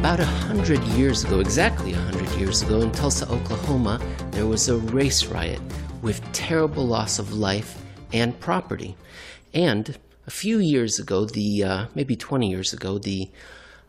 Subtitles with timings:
[0.00, 4.70] About a hundred years ago, exactly a hundred years ago, in Tulsa, Oklahoma, there was
[4.70, 5.60] a race riot
[6.00, 8.96] with terrible loss of life and property.
[9.52, 13.30] And a few years ago, the uh, maybe 20 years ago, the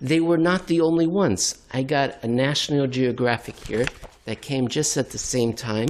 [0.01, 1.61] They were not the only ones.
[1.73, 3.87] I got a National Geographic here
[4.27, 5.89] that came just at the same time,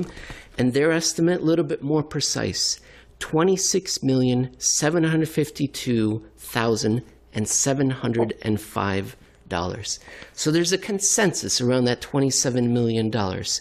[0.56, 2.80] and their estimate a little bit more precise.
[3.18, 7.02] Twenty-six million seven hundred fifty-two thousand
[7.34, 9.16] and seven hundred and five
[9.48, 9.98] dollars.
[10.34, 13.60] So there's a consensus around that twenty-seven million dollars.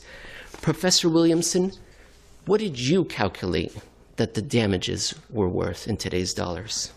[0.61, 1.71] Professor Williamson,
[2.45, 3.75] what did you calculate
[4.17, 6.91] that the damages were worth in today's dollars?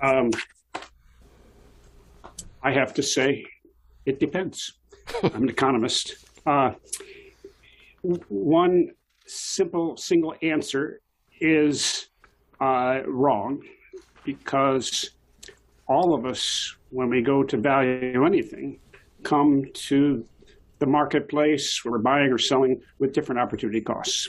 [0.00, 0.30] Um,
[2.62, 3.44] I have to say,
[4.06, 4.74] it depends.
[5.22, 6.16] I'm an economist.
[6.46, 6.72] Uh,
[8.28, 8.92] one
[9.30, 11.00] simple single answer
[11.40, 12.08] is
[12.60, 13.62] uh, wrong
[14.24, 15.10] because
[15.86, 18.78] all of us, when we go to value anything,
[19.22, 20.24] come to
[20.78, 24.28] the marketplace where we're buying or selling with different opportunity costs.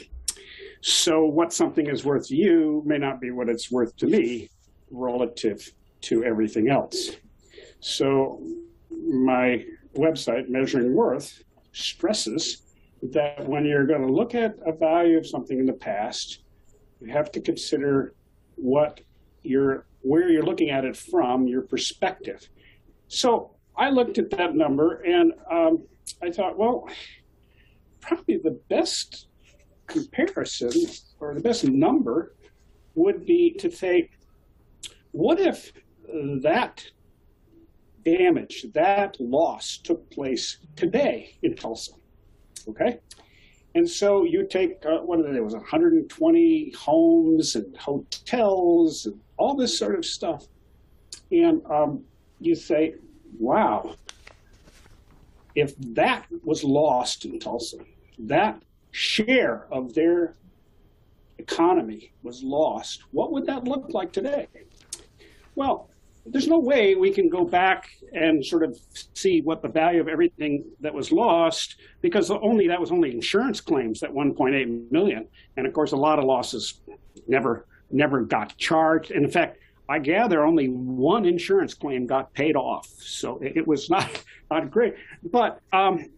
[0.82, 4.50] So what something is worth to you may not be what it's worth to me
[4.90, 5.72] relative
[6.02, 7.12] to everything else.
[7.80, 8.42] So
[8.90, 9.64] my
[9.96, 12.61] website, Measuring Worth, stresses
[13.02, 16.44] that when you're going to look at a value of something in the past,
[17.00, 18.14] you have to consider
[18.56, 19.02] what
[19.44, 22.50] you're where you're looking at it from, your perspective.
[23.08, 25.84] So I looked at that number and um,
[26.24, 26.88] I thought, well,
[28.00, 29.28] probably the best
[29.86, 30.72] comparison
[31.20, 32.36] or the best number
[32.96, 34.10] would be to say,
[35.12, 35.72] what if
[36.42, 36.84] that
[38.04, 41.94] damage, that loss took place today in Tulsa?
[42.68, 43.00] Okay.
[43.74, 49.56] And so you take, uh, what did it was 120 homes and hotels and all
[49.56, 50.46] this sort of stuff.
[51.32, 52.04] And um,
[52.40, 52.96] you say,
[53.40, 53.96] wow,
[55.56, 57.78] if that was lost in Tulsa,
[58.20, 58.62] that
[58.92, 60.36] share of their
[61.38, 64.48] economy was lost, what would that look like today?
[65.56, 65.90] Well,
[66.26, 68.78] there's no way we can go back and sort of
[69.14, 73.60] see what the value of everything that was lost because only that was only insurance
[73.60, 75.28] claims that 1.8 million.
[75.58, 76.82] And of course a lot of losses
[77.28, 79.12] never never got charged.
[79.12, 79.58] And in fact
[79.90, 82.88] i gather only one insurance claim got paid off.
[83.00, 84.96] So it, was not not great.
[85.24, 86.12] But um,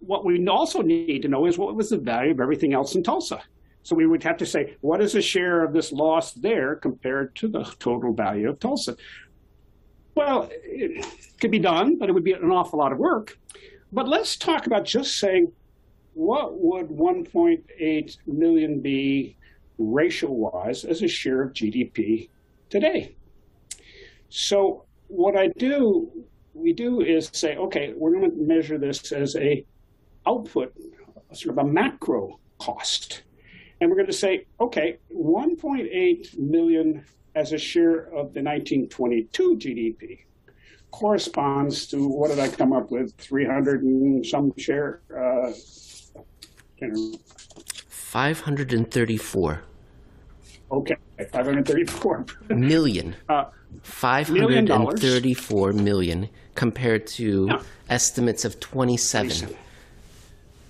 [0.00, 3.02] what we also need to know is what was the value of everything else in
[3.02, 3.42] tulsa
[3.86, 7.36] so we would have to say, what is the share of this loss there compared
[7.36, 8.96] to the total value of Tulsa?
[10.16, 11.06] Well, it
[11.40, 13.38] could be done, but it would be an awful lot of work.
[13.92, 15.52] But let's talk about just saying,
[16.14, 19.36] what would 1.8 million be
[19.78, 22.28] ratio-wise as a share of GDP
[22.68, 23.14] today?
[24.30, 26.10] So what I do,
[26.54, 29.64] we do is say, okay, we're going to measure this as a
[30.26, 30.74] output,
[31.32, 33.22] sort of a macro cost.
[33.80, 40.20] And we're going to say, okay, 1.8 million as a share of the 1922 GDP
[40.90, 43.14] corresponds to what did I come up with?
[43.18, 45.02] 300 and some share.
[45.14, 45.52] Uh,
[47.88, 49.62] 534.
[50.72, 50.96] Okay,
[51.30, 53.14] 534 million.
[53.28, 53.44] Uh,
[53.82, 57.60] 534 million, million compared to yeah.
[57.90, 59.28] estimates of 27.
[59.28, 59.56] 27.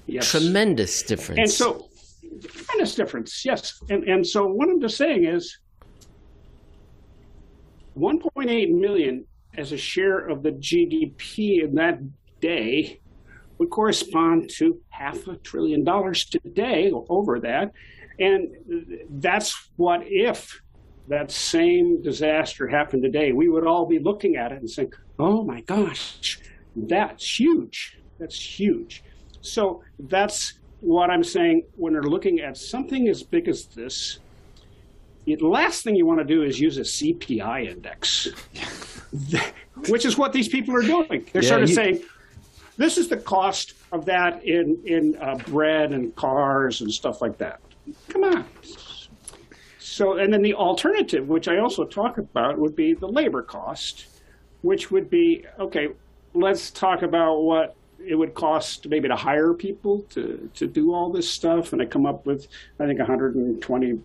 [0.09, 0.31] Yes.
[0.31, 1.38] Tremendous difference.
[1.38, 1.86] And so
[2.41, 3.81] tremendous difference, yes.
[3.88, 5.59] And, and so what I'm just saying is
[7.99, 9.25] 1.8 million
[9.56, 11.99] as a share of the GDP in that
[12.41, 13.00] day
[13.59, 17.73] would correspond to half a trillion dollars today over that.
[18.19, 18.49] And
[19.11, 20.61] that's what if
[21.09, 25.43] that same disaster happened today, we would all be looking at it and saying, oh
[25.43, 26.41] my gosh,
[26.75, 27.99] that's huge.
[28.19, 29.05] That's huge.
[29.41, 34.19] So that's what I'm saying when they're looking at something as big as this.
[35.25, 38.28] The last thing you want to do is use a CPI index,
[39.88, 41.26] which is what these people are doing.
[41.32, 42.02] They're Yeah, sort of you- saying,
[42.76, 47.38] this is the cost of that in in uh, bread and cars and stuff like
[47.38, 47.58] that.
[48.11, 48.44] Come on.
[49.78, 54.06] So, and then the alternative, which I also talk about, would be the labor cost,
[54.61, 55.88] which would be okay.
[56.34, 61.11] Let's talk about what it would cost maybe to hire people to to do all
[61.11, 62.49] this stuff, and I come up with
[62.81, 64.01] I think 120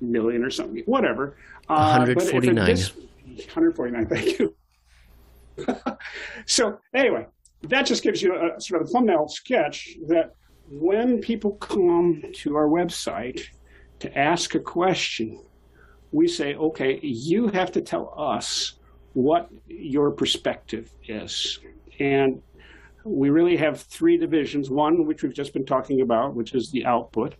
[0.00, 1.36] million or something, whatever.
[1.68, 2.66] Uh, but if it 149.
[2.66, 2.92] dis-
[3.54, 4.06] 149.
[4.06, 4.54] Thank you.
[6.46, 7.26] so anyway,
[7.64, 10.34] that just gives you a sort of a thumbnail sketch that
[10.70, 13.42] when people come to our website
[14.00, 15.42] to ask a question,
[16.12, 18.74] we say, okay, you have to tell us
[19.14, 21.58] what your perspective is.
[21.98, 22.40] And
[23.04, 26.84] we really have three divisions one, which we've just been talking about, which is the
[26.84, 27.34] output.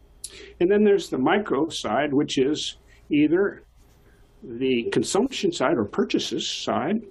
[0.61, 2.77] And then there's the micro side, which is
[3.11, 3.65] either
[4.43, 7.03] the consumption side or purchases side,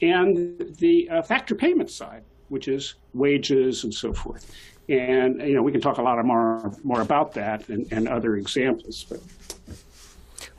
[0.00, 4.52] and the uh, factor payment side, which is wages and so forth.
[4.88, 8.36] And you know we can talk a lot more more about that and, and other
[8.36, 9.06] examples.
[9.08, 9.20] But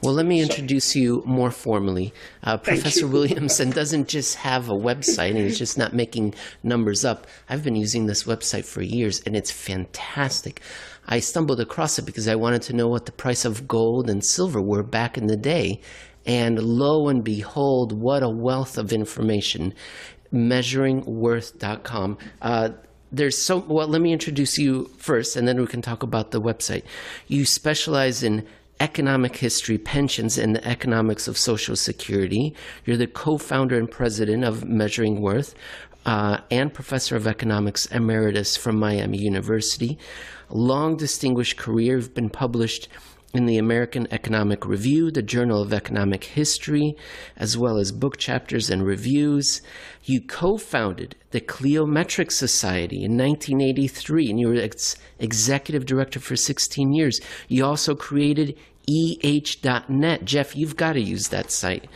[0.04, 2.14] Well, let me introduce you more formally.
[2.44, 3.08] Uh, Professor.
[3.08, 7.26] Williamson doesn't just have a website and he's just not making numbers up.
[7.48, 10.60] I've been using this website for years and it's fantastic.
[11.08, 14.22] I stumbled across it because I wanted to know what the price of gold and
[14.26, 15.80] silver were back in the day.
[16.26, 19.74] And lo and behold, what a wealth of information.
[20.34, 22.18] Measuringworth.com.
[22.42, 22.70] Uh,
[23.14, 26.42] there's so well let me introduce you first and then we can talk about the
[26.42, 26.84] website
[27.28, 28.44] you specialize in
[28.84, 32.54] economic history pensions and the economics of social security
[32.84, 35.56] you're the co-founder and president of measuring worth
[36.06, 39.98] uh, and professor of economics emeritus from miami university
[40.50, 42.90] long distinguished career you've been published
[43.34, 46.96] in the American Economic Review, the Journal of Economic History,
[47.36, 49.62] as well as book chapters and reviews.
[50.04, 56.36] You co founded the Cliometric Society in 1983, and you were its executive director for
[56.36, 57.20] 16 years.
[57.48, 58.56] You also created
[58.90, 60.26] eh.net.
[60.26, 61.90] Jeff, you've got to use that site.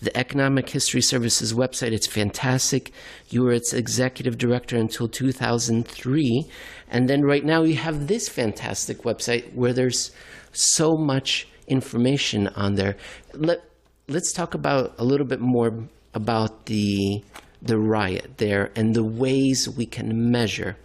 [0.00, 2.92] The Economic History Services website, it's fantastic.
[3.30, 6.46] You were its executive director until 2003.
[6.88, 10.12] And then right now you have this fantastic website where there's
[10.52, 12.96] so much information on there.
[13.34, 13.64] Let,
[14.06, 15.72] let's talk about a little bit more
[16.14, 17.22] about the,
[17.60, 20.76] the riot there and the ways we can measure.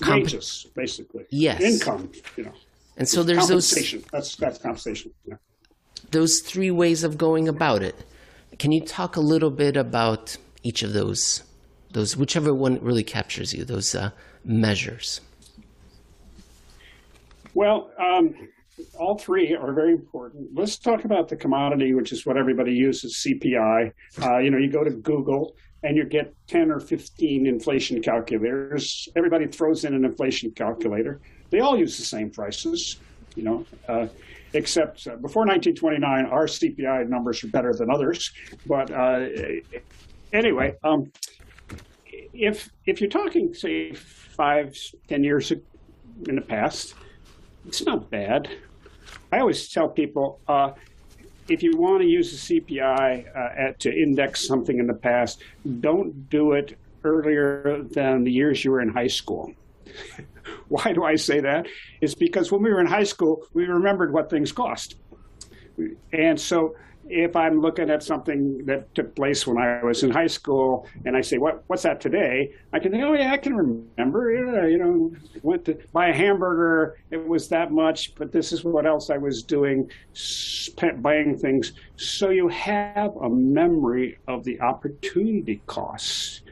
[0.01, 1.25] Comp- wages, basically.
[1.29, 1.61] Yes.
[1.61, 2.53] Income, you know.
[2.97, 4.03] And so there's those compensation.
[4.11, 5.11] That's that's compensation.
[5.25, 5.35] Yeah.
[6.11, 7.95] those three ways of going about it.
[8.57, 11.43] Can you talk a little bit about each of those,
[11.93, 14.11] those whichever one really captures you, those uh,
[14.43, 15.21] measures?
[17.59, 18.35] Well, um,
[18.97, 20.47] all three are very important.
[20.53, 23.91] Let's talk about the commodity, which is what everybody uses, CPI.
[24.23, 29.09] Uh, you know, you go to Google and you get 10 or 15 inflation calculators.
[29.17, 31.19] Everybody throws in an inflation calculator.
[31.49, 32.95] They all use the same prices,
[33.35, 34.07] you know, uh,
[34.53, 38.31] except uh, before 1929, our CPI numbers are better than others.
[38.67, 39.25] But uh,
[40.31, 41.11] anyway, um,
[42.31, 44.77] if if you're talking, say, five,
[45.09, 46.95] ten years in the past,
[47.67, 48.49] it's not bad.
[49.31, 50.71] I always tell people uh,
[51.47, 55.41] if you want to use the CPI uh, at, to index something in the past,
[55.79, 59.53] don't do it earlier than the years you were in high school.
[60.67, 61.67] Why do I say that?
[62.01, 64.95] It's because when we were in high school, we remembered what things cost.
[66.11, 66.75] And so
[67.09, 71.17] if I'm looking at something that took place when I was in high school and
[71.17, 72.53] I say, what, what's that today?
[72.71, 74.31] I can think, oh, yeah, I can remember.
[74.31, 75.11] Yeah, you know,
[75.41, 76.97] went to buy a hamburger.
[77.09, 79.89] It was that much, but this is what else I was doing,
[80.97, 81.73] buying things.
[81.95, 86.43] So you have a memory of the opportunity costs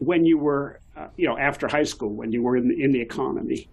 [0.00, 2.90] when you were, uh, you know, after high school, when you were in the, in
[2.90, 3.68] the economy.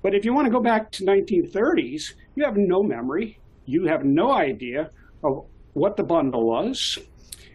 [0.00, 3.38] But if you want to go back to 1930s, you have no memory.
[3.66, 4.90] You have no idea
[5.22, 6.98] of what the bundle was.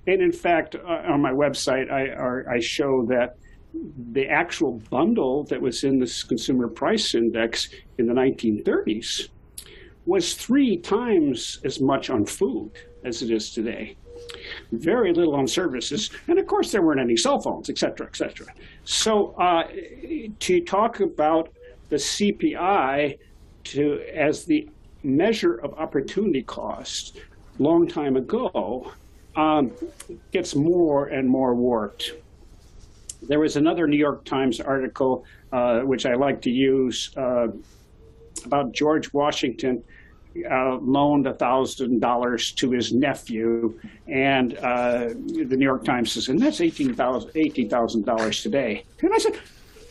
[0.07, 3.37] And in fact, uh, on my website, I, I show that
[4.11, 9.29] the actual bundle that was in this consumer price index in the 1930s
[10.05, 12.71] was three times as much on food
[13.03, 13.97] as it is today.
[14.71, 18.15] Very little on services, and of course there weren't any cell phones, et cetera, et
[18.15, 18.47] cetera.
[18.83, 19.63] So uh,
[20.39, 21.49] to talk about
[21.89, 23.17] the CPI
[23.65, 24.69] to as the
[25.03, 27.19] measure of opportunity cost
[27.59, 28.91] long time ago
[29.35, 29.71] um,
[30.31, 32.13] gets more and more warped.
[33.21, 37.47] There was another New York Times article, uh, which I like to use, uh,
[38.45, 39.83] about George Washington
[40.49, 46.59] uh, loaned $1,000 to his nephew, and uh, the New York Times says, and that's
[46.59, 46.95] $18,000
[47.33, 48.85] $18, today.
[49.01, 49.37] And I said,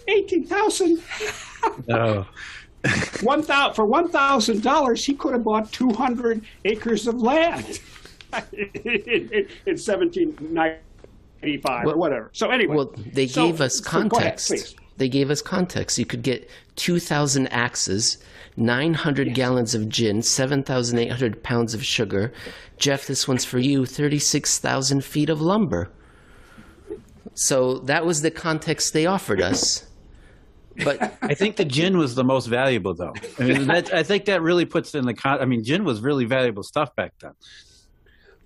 [0.08, 1.02] 18000
[1.88, 2.26] No.
[3.22, 7.80] one for one thousand dollars, he could have bought two hundred acres of land
[8.52, 12.30] in, in seventeen ninety five or whatever.
[12.32, 14.48] So anyway, well, they so, gave us context.
[14.48, 15.98] So ahead, they gave us context.
[15.98, 18.18] You could get two thousand axes.
[18.58, 19.36] 900 yes.
[19.36, 22.32] gallons of gin, 7,800 pounds of sugar.
[22.78, 25.90] Jeff, this one's for you 36,000 feet of lumber.
[27.34, 29.85] So that was the context they offered us.
[30.84, 33.14] But I think the gin was the most valuable, though.
[33.38, 35.40] I mean, that, I think that really puts in the con.
[35.40, 37.32] I mean, gin was really valuable stuff back then.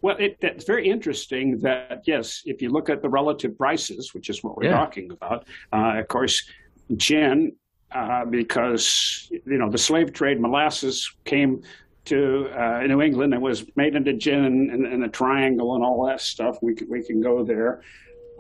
[0.03, 4.31] Well, it, it's very interesting that yes, if you look at the relative prices, which
[4.31, 4.79] is what we're yeah.
[4.79, 6.49] talking about, uh, of course,
[6.97, 7.53] gin,
[7.93, 11.63] uh, because you know the slave trade, molasses came
[12.07, 16.07] to uh, New England and was made into gin and, and, a triangle and all
[16.07, 16.57] that stuff.
[16.63, 17.83] We can, we can go there.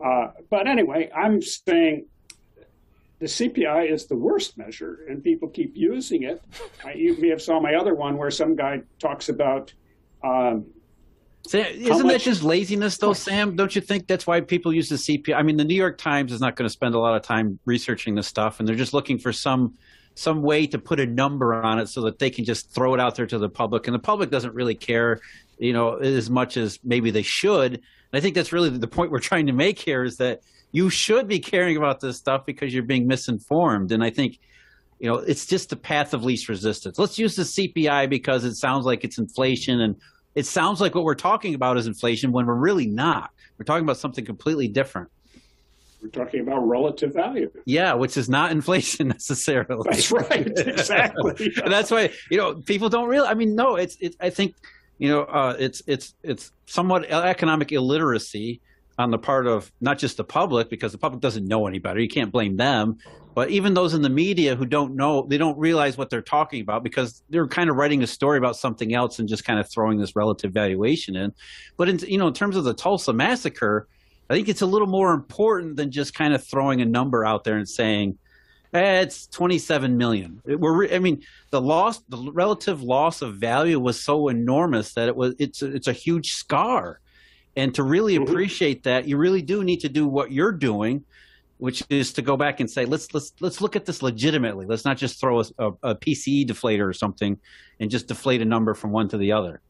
[0.02, 2.06] Uh, but anyway, I'm saying
[3.20, 6.42] the CPI is the worst measure, and people keep using it.
[6.96, 9.72] you may have saw my other one where some guy talks about.
[10.24, 10.66] Um,
[11.46, 13.56] Sam, isn't much, that just laziness, though, Sam?
[13.56, 15.34] Don't you think that's why people use the CPI?
[15.34, 17.58] I mean, the New York Times is not going to spend a lot of time
[17.66, 19.74] researching this stuff, and they're just looking for some
[20.14, 23.00] some way to put a number on it so that they can just throw it
[23.00, 25.20] out there to the public, and the public doesn't really care,
[25.58, 27.74] you know, as much as maybe they should.
[27.74, 30.40] And I think that's really the point we're trying to make here is that
[30.72, 33.92] you should be caring about this stuff because you're being misinformed.
[33.92, 34.38] And I think,
[34.98, 36.98] you know, it's just the path of least resistance.
[36.98, 39.96] Let's use the CPI because it sounds like it's inflation and
[40.34, 43.30] it sounds like what we're talking about is inflation when we're really not.
[43.58, 45.08] We're talking about something completely different.
[46.02, 47.50] We're talking about relative value.
[47.66, 49.82] Yeah, which is not inflation necessarily.
[49.84, 50.46] That's right.
[50.46, 51.52] Exactly.
[51.64, 53.28] and that's why you know people don't really.
[53.28, 53.96] I mean, no, it's.
[54.00, 54.54] It, I think
[54.98, 58.62] you know uh, it's it's it's somewhat economic illiteracy
[59.00, 61.98] on the part of not just the public because the public doesn't know any better.
[61.98, 62.98] You can't blame them,
[63.34, 66.60] but even those in the media who don't know, they don't realize what they're talking
[66.60, 69.70] about because they're kind of writing a story about something else and just kind of
[69.70, 71.32] throwing this relative valuation in.
[71.76, 73.88] But in you know, in terms of the Tulsa massacre,
[74.28, 77.44] I think it's a little more important than just kind of throwing a number out
[77.44, 78.18] there and saying.
[78.72, 80.40] Eh, it's 27 million.
[80.44, 85.16] We're, I mean, the loss, the relative loss of value was so enormous that it
[85.16, 87.00] was, it's, it's a huge scar
[87.56, 88.30] and to really mm-hmm.
[88.30, 91.04] appreciate that, you really do need to do what you're doing,
[91.58, 94.66] which is to go back and say, let's let's let's look at this legitimately.
[94.66, 97.38] Let's not just throw a, a, a PCE deflator or something
[97.78, 99.60] and just deflate a number from one to the other.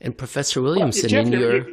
[0.00, 1.66] And Professor Williamson, well, in your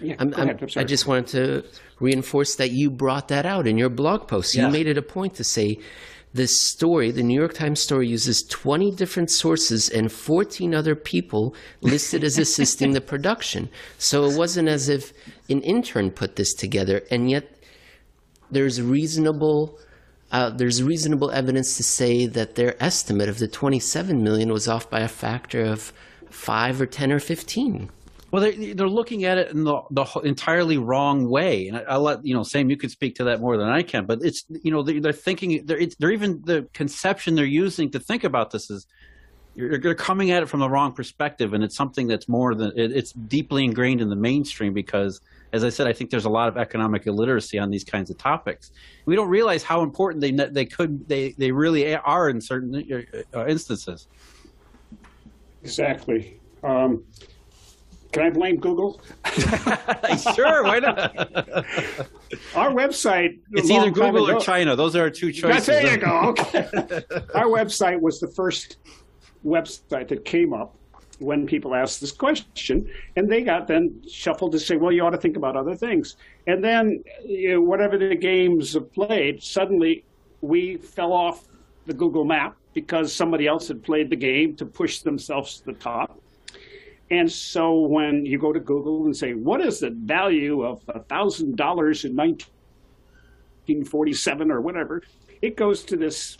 [0.00, 1.64] yeah, I'm, I'm, i just wanted to
[2.00, 4.54] reinforce that you brought that out in your blog post.
[4.54, 5.78] You made it a point to say
[6.34, 11.54] this story, the New York Times story, uses 20 different sources and 14 other people
[11.80, 13.70] listed as assisting the production.
[13.98, 15.12] So it wasn't as if
[15.48, 17.48] an intern put this together, and yet
[18.50, 19.78] there's reasonable.
[20.32, 24.90] Uh, there's reasonable evidence to say that their estimate of the 27 million was off
[24.90, 25.92] by a factor of
[26.28, 27.88] five or 10 or 15.
[28.34, 32.02] Well, they're, they're looking at it in the, the entirely wrong way, and I, will
[32.02, 32.42] let you know.
[32.42, 35.00] Sam, you could speak to that more than I can, but it's you know they're,
[35.00, 38.88] they're thinking they're they're even the conception they're using to think about this is
[39.54, 42.72] you're, you're coming at it from the wrong perspective, and it's something that's more than
[42.74, 45.20] it, it's deeply ingrained in the mainstream because,
[45.52, 48.18] as I said, I think there's a lot of economic illiteracy on these kinds of
[48.18, 48.72] topics.
[49.06, 53.46] We don't realize how important they they could they they really are in certain uh,
[53.46, 54.08] instances.
[55.62, 56.40] Exactly.
[56.64, 57.04] Um,
[58.14, 59.00] can I blame Google?
[60.36, 61.16] sure, why not?
[62.54, 63.40] Our website.
[63.50, 64.76] It's either Google or China.
[64.76, 65.66] Those are our two choices.
[65.66, 66.28] there you go.
[66.28, 66.68] Okay.
[67.34, 68.76] Our website was the first
[69.44, 70.76] website that came up
[71.18, 75.10] when people asked this question, and they got then shuffled to say, "Well, you ought
[75.10, 76.14] to think about other things."
[76.46, 80.04] And then, you know, whatever the games have played, suddenly
[80.40, 81.48] we fell off
[81.86, 85.72] the Google map because somebody else had played the game to push themselves to the
[85.72, 86.20] top.
[87.10, 91.00] And so when you go to Google and say, "What is the value of a
[91.00, 95.02] thousand dollars in 1947 or whatever,"
[95.42, 96.36] it goes to this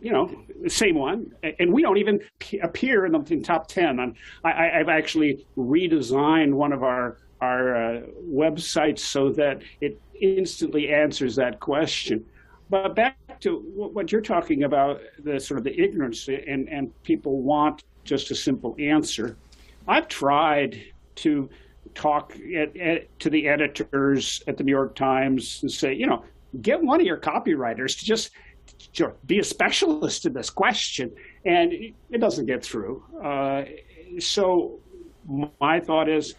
[0.00, 0.30] you know,
[0.62, 2.20] the same one, and we don't even
[2.62, 3.98] appear in the in top ten.
[3.98, 4.14] I'm,
[4.44, 11.36] I, I've actually redesigned one of our our uh, websites so that it instantly answers
[11.36, 12.24] that question.
[12.70, 17.42] But back to what you're talking about, the sort of the ignorance, and and people
[17.42, 19.36] want just a simple answer.
[19.88, 20.80] I've tried
[21.16, 21.48] to
[21.94, 26.24] talk at, at, to the editors at the New York Times and say, you know,
[26.60, 28.30] get one of your copywriters to just
[28.92, 31.10] sure, be a specialist in this question,
[31.44, 33.02] and it, it doesn't get through.
[33.22, 33.64] Uh,
[34.18, 34.78] so
[35.60, 36.34] my thought is,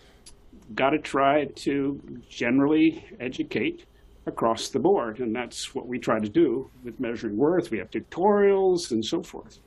[0.76, 3.86] got to try to generally educate
[4.26, 7.72] across the board, and that's what we try to do with measuring worth.
[7.72, 9.60] We have tutorials and so forth.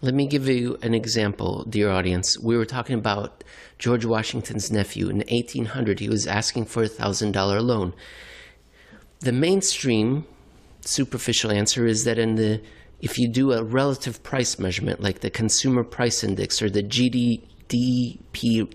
[0.00, 2.38] Let me give you an example, dear audience.
[2.38, 3.42] We were talking about
[3.78, 5.08] George Washington's nephew.
[5.08, 7.94] In 1800, he was asking for a $1,000 loan.
[9.20, 10.26] The mainstream
[10.82, 12.60] superficial answer is that in the
[13.00, 18.18] if you do a relative price measurement like the consumer price index or the GDP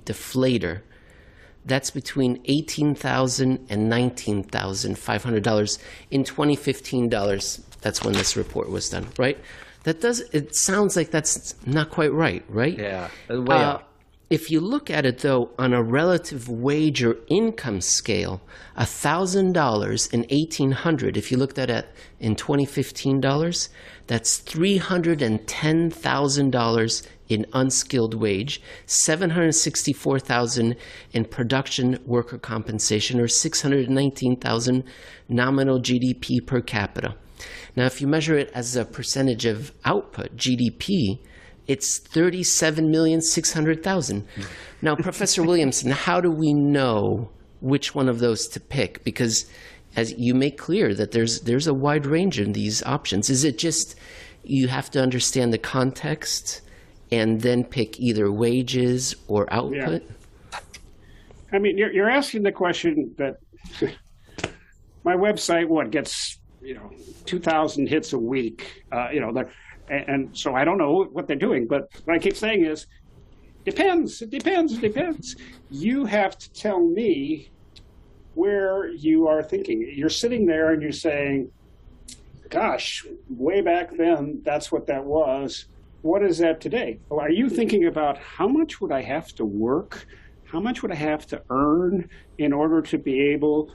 [0.05, 0.81] deflator,
[1.65, 5.79] that's between $18,000 and $19,500
[6.11, 7.61] in 2015 dollars.
[7.81, 9.37] That's when this report was done, right?
[9.83, 12.77] That does it sounds like that's not quite right, right?
[12.77, 13.87] Yeah, way Uh, out.
[14.29, 18.41] if you look at it though on a relative wage or income scale,
[18.77, 21.15] thousand dollars in eighteen hundred.
[21.17, 21.87] If you looked at it
[22.19, 23.69] in twenty fifteen dollars,
[24.07, 30.75] that's three hundred and ten thousand dollars in unskilled wage, seven hundred sixty four thousand
[31.13, 34.83] in production worker compensation, or six hundred nineteen thousand
[35.29, 37.15] nominal GDP per capita.
[37.75, 41.19] Now, if you measure it as a percentage of output, GDP,
[41.67, 44.23] it's 37,600,000.
[44.81, 47.29] Now, Professor Williamson, how do we know
[47.61, 49.03] which one of those to pick?
[49.03, 49.45] Because
[49.95, 53.29] as you make clear that there's there's a wide range in these options.
[53.29, 53.95] Is it just
[54.43, 56.61] you have to understand the context
[57.11, 60.03] and then pick either wages or output?
[61.51, 63.37] I mean, you're, you're asking the question that
[65.03, 66.91] my website, what gets, you know,
[67.25, 69.29] 2,000 hits a week, uh, you know,
[69.89, 72.87] and, and so I don't know what they're doing, but what I keep saying is,
[73.65, 75.35] depends, it depends, it depends.
[75.69, 77.51] You have to tell me
[78.35, 79.91] where you are thinking.
[79.93, 81.51] You're sitting there and you're saying,
[82.49, 85.65] gosh, way back then, that's what that was.
[86.01, 86.99] What is that today?
[87.11, 90.07] Are you thinking about how much would I have to work?
[90.51, 92.09] How much would I have to earn
[92.39, 93.71] in order to be able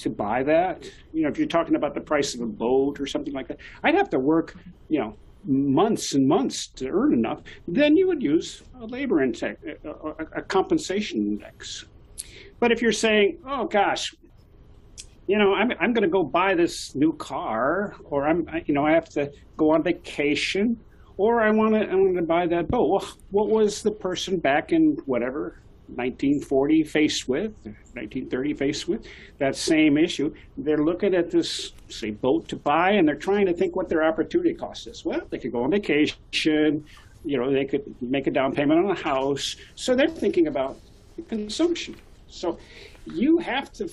[0.00, 0.90] to buy that?
[1.12, 3.58] You know, if you're talking about the price of a boat or something like that,
[3.84, 4.56] I'd have to work,
[4.88, 7.42] you know, months and months to earn enough.
[7.68, 9.88] Then you would use a labor index, a,
[10.34, 11.84] a, compensation index.
[12.58, 14.12] But if you're saying, oh gosh,
[15.28, 18.84] you know, I'm, I'm going to go buy this new car, or I'm, you know,
[18.84, 20.80] I have to go on vacation,
[21.16, 22.88] or I want to, I want to buy that boat.
[22.90, 29.06] Well, what was the person back in whatever 1940 faced with, 1930 faced with
[29.38, 30.34] that same issue?
[30.56, 34.04] They're looking at this, say, boat to buy, and they're trying to think what their
[34.04, 35.04] opportunity cost is.
[35.04, 36.84] Well, they could go on vacation,
[37.24, 39.56] you know, they could make a down payment on a house.
[39.74, 40.78] So they're thinking about
[41.28, 41.96] consumption.
[42.28, 42.58] So
[43.06, 43.90] you have to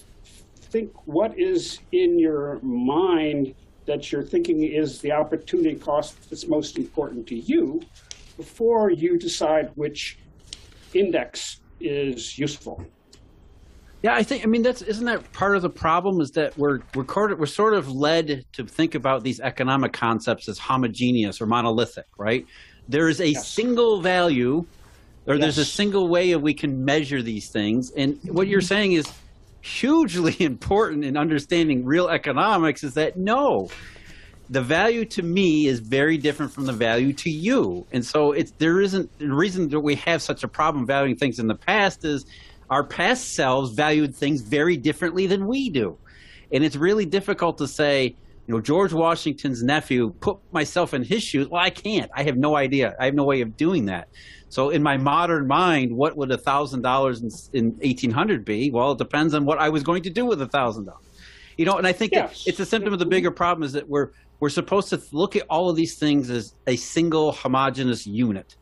[0.56, 6.78] think what is in your mind that you're thinking is the opportunity cost that's most
[6.78, 7.82] important to you
[8.38, 10.18] before you decide which
[10.94, 12.86] index is useful.
[14.04, 14.44] Yeah, I think.
[14.44, 16.20] I mean, that's isn't that part of the problem?
[16.20, 20.60] Is that we're we're, we're sort of led to think about these economic concepts as
[20.60, 22.46] homogeneous or monolithic, right?
[22.90, 23.48] There is a Yes.
[23.48, 24.66] single value,
[25.26, 27.92] or there's a single way that we can measure these things.
[27.92, 28.68] And what you're mm-hmm.
[28.68, 29.06] saying is
[29.62, 32.84] hugely important in understanding real economics.
[32.84, 33.70] Is that no,
[34.54, 37.86] the value to me is very different from the value to you.
[37.92, 41.40] And so it's there isn't the reason that we have such a problem valuing things
[41.40, 42.26] in the past is
[42.70, 45.98] our past selves valued things very differently than we do.
[46.52, 51.24] And it's really difficult to say, you know, George Washington's nephew, put myself in his
[51.24, 51.48] shoes.
[51.48, 52.12] Well, I can't.
[52.14, 52.96] I have no idea.
[53.00, 54.08] I have no way of doing that.
[54.50, 58.70] So in my modern mind, what would a thousand dollars in eighteen hundred be?
[58.70, 61.02] Well, it depends on what I was going to do with a thousand dollars.
[61.58, 62.44] You know, and I think Yes.
[62.48, 65.44] it's a symptom of the bigger problem is that we're we're supposed to look at
[65.50, 68.56] all of these things as a single homogeneous unit,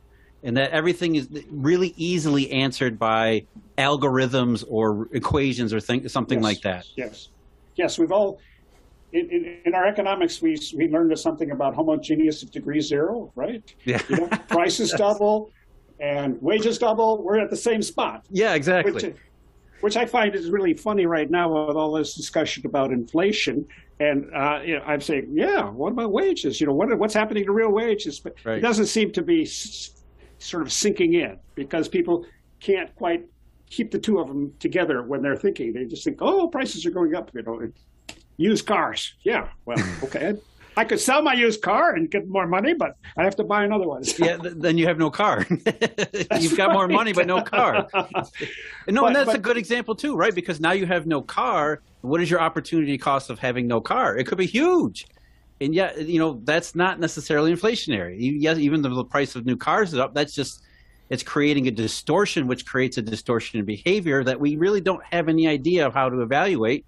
[0.43, 3.45] and that everything is really easily answered by
[3.77, 6.85] algorithms or equations or thing, something Yes, like that.
[6.95, 7.29] Yes,
[7.75, 8.39] yes, we've all,
[9.11, 13.63] in, in, in our economics, we, we learned something about homogeneous at degree zero, right?
[13.85, 14.01] Yeah.
[14.09, 15.51] You know, prices double
[16.01, 18.25] and wages double, we're at the same spot.
[18.31, 18.91] Yeah, exactly.
[18.91, 19.15] Which,
[19.81, 23.67] which I find is really funny right now with all this discussion about inflation.
[24.01, 26.59] And uh, you know, I'm saying, yeah, what about wages?
[26.59, 28.19] You know, what, what's happening to real wages?
[28.19, 28.57] But Right.
[28.57, 30.01] it doesn't seem to be s-
[30.39, 32.25] sort of sinking in because people
[32.59, 33.25] can't quite
[33.69, 35.71] keep the two of them together when they're thinking.
[35.73, 37.29] They just think, oh, prices are going up.
[37.35, 37.67] You know,
[38.37, 39.13] used cars.
[39.21, 40.33] Yeah, well, okay.
[40.77, 43.65] I could sell my used car and get more money, but I have to buy
[43.65, 44.03] another one.
[44.17, 45.45] yeah, then you have no car.
[46.39, 47.87] You've got more money, but no car.
[48.87, 50.33] No, But- and that's a good example too, right?
[50.33, 51.81] Because now you have no car.
[52.01, 54.17] What is your opportunity cost of having no car?
[54.17, 55.05] It could be huge,
[55.59, 58.15] and yet you know that's not necessarily inflationary.
[58.19, 60.63] Yes, even though the price of new cars is up, that's just
[61.11, 65.29] it's creating a distortion, which creates a distortion in behavior that we really don't have
[65.29, 66.85] any idea of how to evaluate,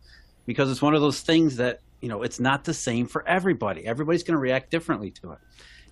[0.47, 3.87] because it's one of those things that you know it's not the same for everybody.
[3.87, 5.37] Everybody's going to react differently to it.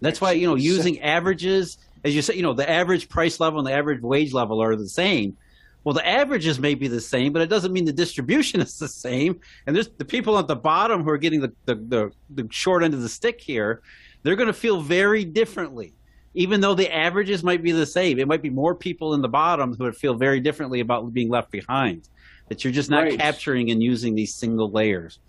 [0.02, 3.60] That's why you know using averages, as you say, you know the average price level
[3.60, 5.38] and the average wage level are the same.
[5.84, 8.90] Well, the averages may be the same, but it doesn't mean the distribution is the
[8.90, 9.40] same.
[9.66, 12.84] And there's the people at the bottom who are getting the, the, the, the short
[12.84, 13.82] end of the stick here,
[14.22, 15.94] they're going to feel very differently.
[16.36, 19.28] Even though the averages might be the same, it might be more people in the
[19.28, 22.08] bottom who would feel very differently about being left behind.
[22.50, 23.20] That you're just not Right.
[23.20, 25.20] capturing and using these single layers.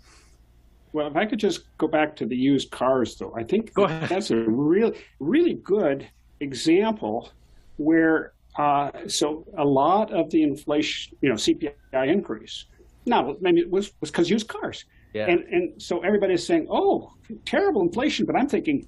[0.93, 3.85] Well, if I could just go back to the used cars, though, I think Go
[3.85, 4.09] ahead.
[4.09, 6.07] that's a real, really good
[6.39, 7.31] example
[7.77, 11.73] where uh, so a lot of the inflation, you know, CPI
[12.07, 12.65] increase.
[13.07, 15.25] Now, maybe it was was because used cars, Yeah.
[15.27, 17.11] and and so everybody's saying, "Oh,
[17.45, 18.87] terrible inflation," but I'm thinking,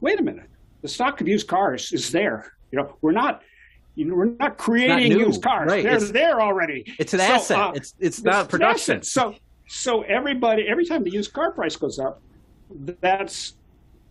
[0.00, 0.48] wait a minute,
[0.80, 2.54] the stock of used cars is there.
[2.72, 3.42] You know, we're not.
[3.96, 5.68] You know, we're not creating new, used cars.
[5.70, 5.84] right.
[5.84, 6.84] They're It's- there already.
[6.98, 7.58] It's an So, asset.
[7.58, 8.96] uh, it's it's not production.
[9.00, 9.04] asset.
[9.06, 9.34] So,
[9.66, 12.20] so everybody, every time the used car price goes up,
[13.00, 13.54] that's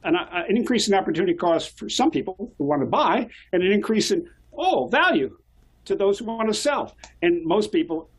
[0.04, 3.64] an, uh, an increase in opportunity cost for some people who want to buy, and
[3.64, 5.38] an increase in oh value
[5.86, 6.96] to those who want to sell.
[7.22, 8.10] And most people,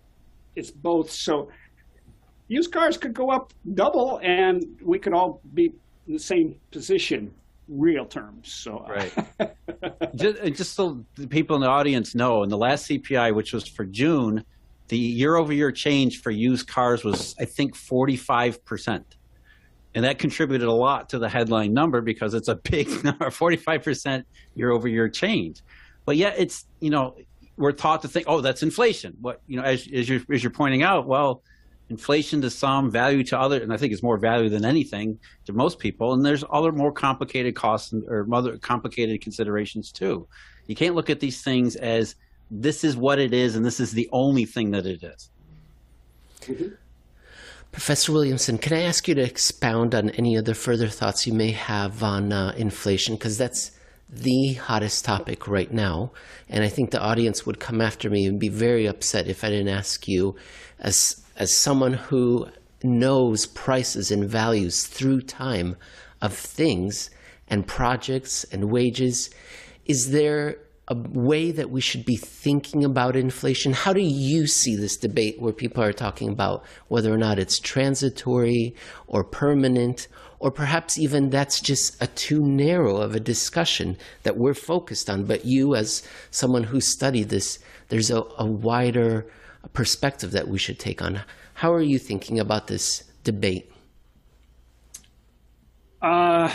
[0.56, 1.10] it's both.
[1.10, 1.50] So,
[2.48, 5.72] used cars could go up double, and we could all be
[6.06, 7.32] in the same position,
[7.68, 8.52] real terms.
[8.52, 9.12] So, Right.
[10.14, 13.52] just, uh, just so the people in the audience know, in the last CPI, which
[13.52, 14.44] was for June,
[14.94, 19.16] the year-over-year change for used cars was, I think, 45 percent,
[19.92, 23.82] and that contributed a lot to the headline number because it's a big number, 45
[23.82, 25.62] percent year-over-year change.
[26.06, 27.16] But yet, it's you know
[27.56, 29.16] we're taught to think, oh, that's inflation.
[29.20, 31.42] What you know, as, as you're as you're pointing out, well,
[31.90, 35.52] inflation to some, value to other, and I think it's more value than anything to
[35.52, 36.12] most people.
[36.12, 40.28] And there's other more complicated costs and, or other complicated considerations too.
[40.68, 42.14] You can't look at these things as
[42.50, 45.30] this is what it is and this is the only thing that it is.
[47.72, 51.50] Professor Williamson, can I ask you to expound on any other further thoughts you may
[51.50, 53.16] have on uh, inflation?
[53.16, 53.72] Because that's
[54.08, 56.12] the hottest topic right now.
[56.48, 59.50] And I think the audience would come after me and be very upset if I
[59.50, 60.36] didn't ask you,
[60.78, 62.46] as, as someone who
[62.84, 65.76] knows prices and values through time
[66.22, 67.10] of things
[67.48, 69.30] and projects and wages,
[69.86, 73.72] is there a way that we should be thinking about inflation?
[73.72, 77.58] How do you see this debate where people are talking about whether or not it's
[77.58, 78.74] transitory
[79.06, 80.08] or permanent,
[80.40, 85.24] or perhaps even that's just a too narrow of a discussion that we're focused on?
[85.24, 89.26] But you, as someone who studied this, there's a, a wider
[89.72, 91.22] perspective that we should take on.
[91.54, 93.70] How are you thinking about this debate?
[96.02, 96.52] Uh,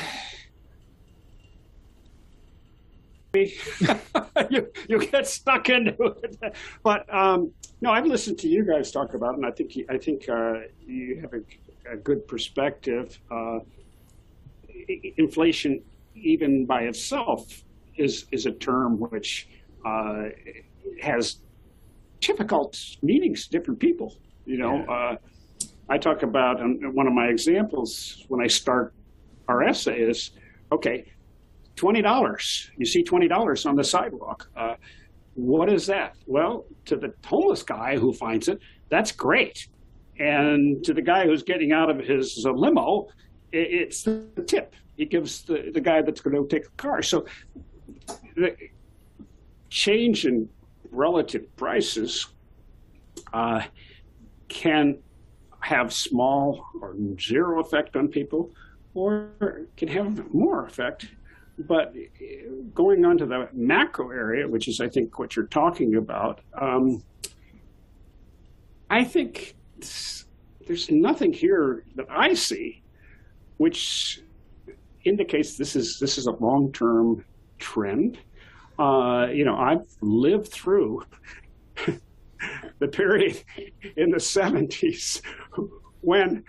[4.50, 6.38] you you get stuck into it,
[6.84, 9.86] but um, no, I've listened to you guys talk about it, and I think you,
[9.90, 13.20] I think uh, you have a, a good perspective.
[13.30, 13.60] Uh,
[15.18, 15.82] inflation,
[16.16, 17.64] even by itself,
[17.98, 19.48] is is a term which
[19.86, 20.30] uh,
[21.02, 21.38] has
[22.20, 24.18] difficult meanings to different people.
[24.46, 25.16] You know, uh,
[25.88, 28.94] I talk about um, one of my examples when I start
[29.48, 30.32] our essay is,
[30.72, 31.12] okay,
[31.80, 32.70] twenty dollars.
[32.78, 34.50] You see twenty dollars on the sidewalk.
[34.56, 34.76] Uh,
[35.36, 36.16] what is that?
[36.28, 39.68] Well, to the homeless guy who finds it, that's great.
[40.20, 43.08] And to the guy who's getting out of his uh, limo,
[43.54, 47.02] it's the tip he gives the, the guy that's going to take the car.
[47.02, 47.26] So
[48.36, 48.54] the
[49.70, 50.50] change in
[50.92, 52.28] relative prices
[53.32, 53.62] uh,
[54.50, 54.98] can
[55.62, 58.52] have small or zero effect on people,
[58.94, 59.30] or
[59.78, 61.08] can have more effect.
[61.68, 61.94] But
[62.74, 67.04] going on to the macro area, which is, I think, what you're talking about, um,
[68.90, 69.56] I think
[70.66, 72.82] there's nothing here that I see
[73.60, 74.22] which
[75.04, 77.24] indicates this is this is a long-term
[77.60, 78.18] trend.
[78.80, 81.04] Uh, you know, I've lived through
[82.80, 83.44] the period
[83.98, 85.22] in the 70s
[86.02, 86.46] when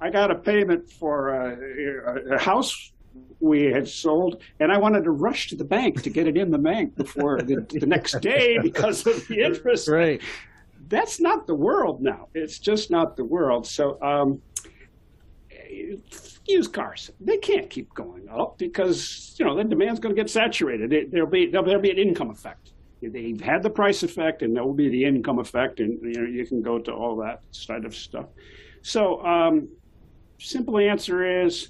[0.00, 2.92] I got a payment for a, a, house
[3.40, 6.50] we had sold, and I wanted to rush to the bank to get it in
[6.50, 9.88] the bank before the, the next day because of the interest.
[9.88, 10.20] Right.
[10.88, 12.28] That's not the world now.
[12.34, 13.66] It's just not the world.
[13.66, 14.40] So, um,
[16.48, 20.30] used cars, they can't keep going up because you know the demand's going to get
[20.30, 20.92] saturated.
[20.92, 22.72] It, there'll be there'll, there'll be an income effect.
[23.00, 26.28] They've had the price effect, and there will be the income effect, and you know
[26.28, 28.26] you can go to all that side of stuff.
[28.82, 29.68] So, um,
[30.38, 31.68] simple answer is,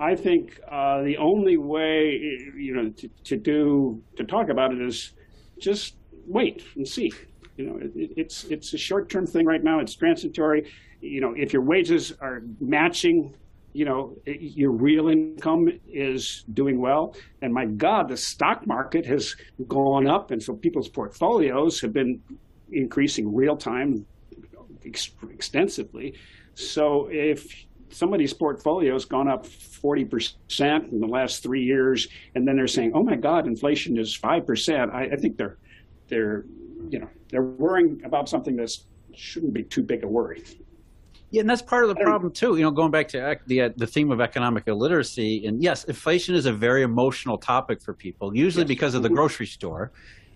[0.00, 2.18] I think uh, the only way
[2.56, 5.12] you know to, to do to talk about it is
[5.60, 7.12] just wait and see.
[7.56, 9.78] You know, it, it's it's a short-term thing right now.
[9.80, 10.72] It's transitory.
[11.02, 13.34] You know, if your wages are matching
[13.72, 17.14] you know, your real income is doing well.
[17.40, 19.36] And my God, the stock market has
[19.68, 20.32] gone up.
[20.32, 22.20] And so people's portfolios have been
[22.72, 24.06] increasing real time
[24.84, 26.14] ex- extensively.
[26.54, 27.46] So if
[27.92, 32.92] somebody's portfolio has gone up 40% in the last three years, and then they're saying,
[32.94, 35.58] oh my God, inflation is 5%, I, I think they're,
[36.08, 36.44] they're,
[36.88, 38.76] you know, they're worrying about something that
[39.14, 40.42] shouldn't be too big a worry.
[41.30, 42.56] Yeah, and that's part of the problem too.
[42.56, 46.34] You know, going back to the uh, the theme of economic illiteracy, and yes, inflation
[46.34, 48.68] is a very emotional topic for people, usually yes.
[48.68, 49.16] because of the mm-hmm.
[49.16, 49.92] grocery store,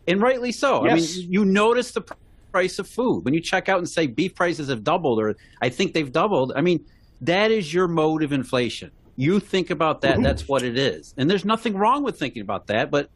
[0.06, 0.84] and rightly so.
[0.84, 0.92] Yes.
[0.92, 2.02] I mean, you notice the
[2.52, 5.68] price of food when you check out and say beef prices have doubled, or I
[5.68, 6.52] think they've doubled.
[6.54, 6.84] I mean,
[7.20, 8.90] that is your mode of inflation.
[9.16, 10.22] You think about that.
[10.22, 13.10] That's what it is, and there's nothing wrong with thinking about that, but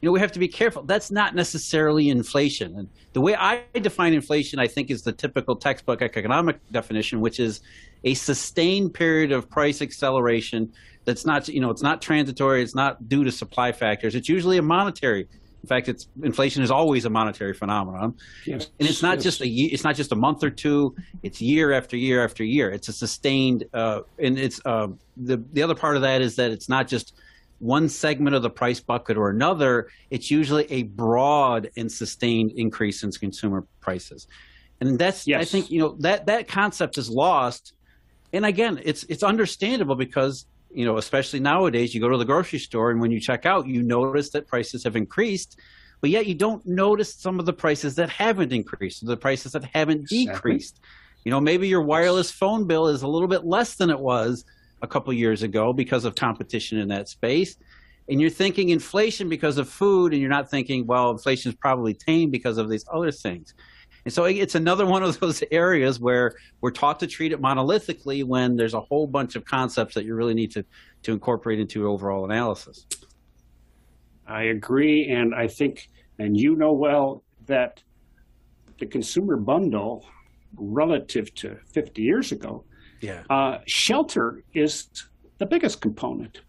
[0.00, 0.82] you know, we have to be careful.
[0.82, 2.74] That's not necessarily inflation.
[2.74, 7.38] And the way I define inflation, I think, is the typical textbook economic definition, which
[7.38, 7.60] is
[8.04, 10.72] a sustained period of price acceleration
[11.04, 14.14] that's not, you know, it's not transitory, it's not due to supply factors.
[14.14, 15.28] It's usually a monetary.
[15.62, 18.14] In fact, it's inflation is always a monetary phenomenon,
[18.46, 19.24] yes, and it's not yes.
[19.24, 20.94] just a it's not just a month or two.
[21.22, 22.70] It's year after year after year.
[22.70, 26.50] It's a sustained, uh, and it's uh, the the other part of that is that
[26.50, 27.14] it's not just
[27.60, 33.02] one segment of the price bucket or another, it's usually a broad and sustained increase
[33.02, 34.26] in consumer prices.
[34.80, 35.42] And that's yes.
[35.42, 37.74] I think you know that that concept is lost.
[38.32, 42.58] And again, it's it's understandable because you know, especially nowadays, you go to the grocery
[42.58, 45.58] store and when you check out, you notice that prices have increased,
[46.00, 49.64] but yet you don't notice some of the prices that haven't increased, the prices that
[49.64, 50.26] haven't exactly.
[50.26, 50.80] decreased.
[51.24, 54.44] You know, maybe your wireless phone bill is a little bit less than it was
[54.82, 57.56] a couple years ago because of competition in that space.
[58.08, 61.94] And you're thinking inflation because of food, and you're not thinking, well, inflation is probably
[61.94, 63.54] tame because of these other things.
[64.04, 68.24] And so it's another one of those areas where we're taught to treat it monolithically
[68.24, 70.64] when there's a whole bunch of concepts that you really need to,
[71.02, 72.86] to incorporate into overall analysis.
[74.26, 75.10] I agree.
[75.10, 77.82] And I think, and you know well, that
[78.78, 80.06] the consumer bundle
[80.56, 82.64] relative to 50 years ago
[83.00, 83.22] yeah.
[83.30, 84.88] Uh, shelter is
[85.38, 86.42] the biggest component.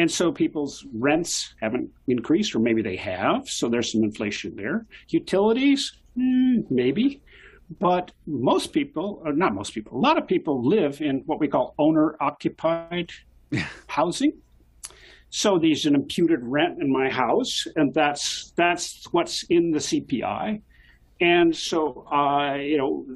[0.00, 4.86] And so people's rents haven't increased, or maybe they have, so there's some inflation there.
[5.08, 7.20] Utilities, mm, maybe.
[7.78, 11.48] But most people, or not most people, a lot of people live in what we
[11.48, 13.10] call owner occupied
[13.88, 14.32] housing.
[15.28, 20.62] So there's an imputed rent in my house, and that's that's what's in the CPI.
[21.20, 23.06] And so, uh, you know,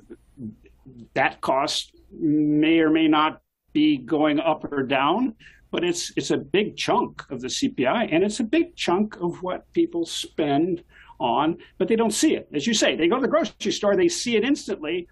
[1.14, 3.40] that cost may or may not
[3.72, 5.34] be going up or down,
[5.74, 9.42] but it's it's a big chunk of the CPI, and it's a big chunk of
[9.42, 10.84] what people spend
[11.18, 12.48] on, but they don't see it.
[12.54, 15.08] As you say, they go to the grocery store, they see it instantly,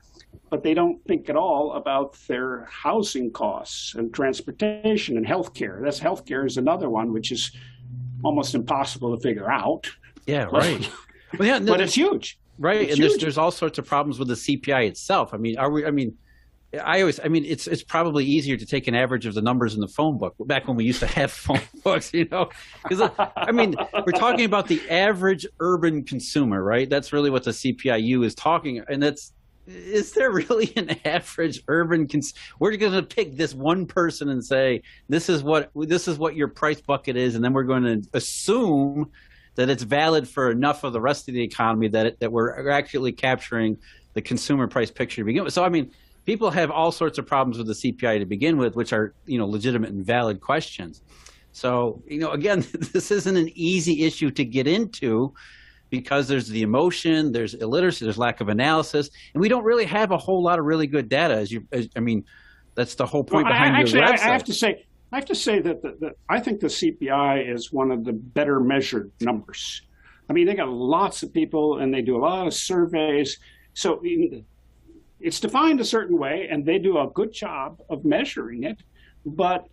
[0.50, 5.82] but they don't think at all about their housing costs and transportation and healthcare.
[5.82, 7.50] That's healthcare is another one which is
[8.22, 9.90] almost impossible to figure out.
[10.26, 10.88] Yeah, right.
[11.40, 12.38] well, yeah, no, but it's huge.
[12.60, 13.10] Right, it's and huge.
[13.10, 15.34] there's there's all sorts of problems with the CPI itself.
[15.34, 15.84] I mean, are we?
[15.84, 16.16] I mean,
[16.80, 19.74] I always, I mean, it's it's probably easier to take an average of the numbers
[19.74, 22.48] in the phone book back when we used to have phone books, you know,
[22.82, 26.88] because uh, I mean, we're talking about the average urban consumer, right?
[26.88, 29.32] That's really what the CPIU is talking, and that's
[29.66, 34.44] is there really an average urban cons- we're going to pick this one person and
[34.44, 37.84] say this is what this is what your price bucket is and then we're going
[37.84, 39.10] to assume
[39.54, 42.70] that it's valid for enough of the rest of the economy that it, that we're
[42.70, 43.76] actually capturing
[44.14, 45.90] the consumer price picture to begin with so i mean
[46.24, 49.38] people have all sorts of problems with the cpi to begin with which are you
[49.38, 51.02] know legitimate and valid questions
[51.52, 52.60] so you know again
[52.92, 55.32] this isn't an easy issue to get into
[55.92, 60.10] because there's the emotion, there's illiteracy, there's lack of analysis, and we don't really have
[60.10, 61.34] a whole lot of really good data.
[61.34, 62.24] As you, as, I mean,
[62.74, 64.24] that's the whole point well, behind I, your actually, website.
[64.24, 66.68] I, I have to say, I have to say that the, the, I think the
[66.68, 69.82] CPI is one of the better measured numbers.
[70.30, 73.38] I mean, they got lots of people and they do a lot of surveys,
[73.74, 74.00] so
[75.22, 78.82] it's defined a certain way, and they do a good job of measuring it.
[79.24, 79.66] But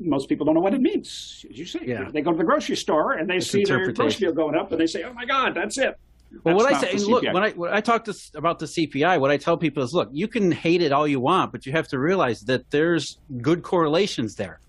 [0.00, 1.44] most people don't know what it means.
[1.50, 2.08] As you say, Yeah.
[2.10, 4.72] they go to the grocery store and they It's see their grocery bill going up,
[4.72, 5.94] and they say, "Oh my God, that's it."
[6.44, 9.30] Well, what I say, look, when I when I talk to, about the CPI, what
[9.30, 11.88] I tell people is, look, you can hate it all you want, but you have
[11.88, 14.60] to realize that there's good correlations there.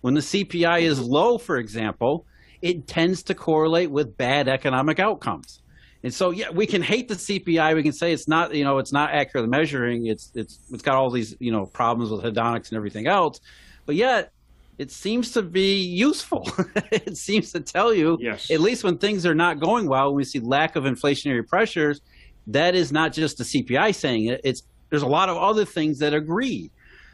[0.00, 2.26] When the CPI is low, for example,
[2.62, 5.61] it tends to correlate with bad economic outcomes.
[6.04, 7.74] And so, yeah, we can hate the CPI.
[7.76, 10.06] We can say it's not, you know, it's not accurate measuring.
[10.06, 13.40] It's it's it's got all these, you know, problems with hedonics and everything else.
[13.86, 14.32] But yet,
[14.78, 16.50] it seems to be useful.
[16.90, 18.50] it seems to tell you, Yes.
[18.50, 22.00] at least when things are not going well, when we see lack of inflationary pressures,
[22.48, 24.40] that is not just the CPI saying it.
[24.42, 26.70] It's there's a lot of other things that agree.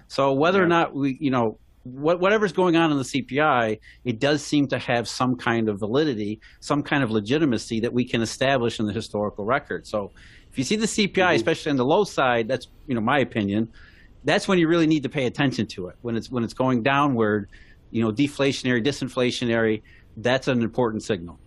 [0.09, 4.19] So whether or not we, you know, what, whatever's going on in the CPI, it
[4.19, 8.23] does seem to have some kind of validity, some kind of legitimacy that we can
[8.23, 9.87] establish in the historical record.
[9.87, 10.11] So
[10.51, 13.69] if you see the CPI, especially on the low side, that's you know my opinion.
[14.25, 15.97] That's when you really need to pay attention to it.
[16.03, 17.49] When it's when it's going downward,
[17.91, 19.83] you know, deflationary, disinflationary,
[20.17, 21.39] that's an important signal.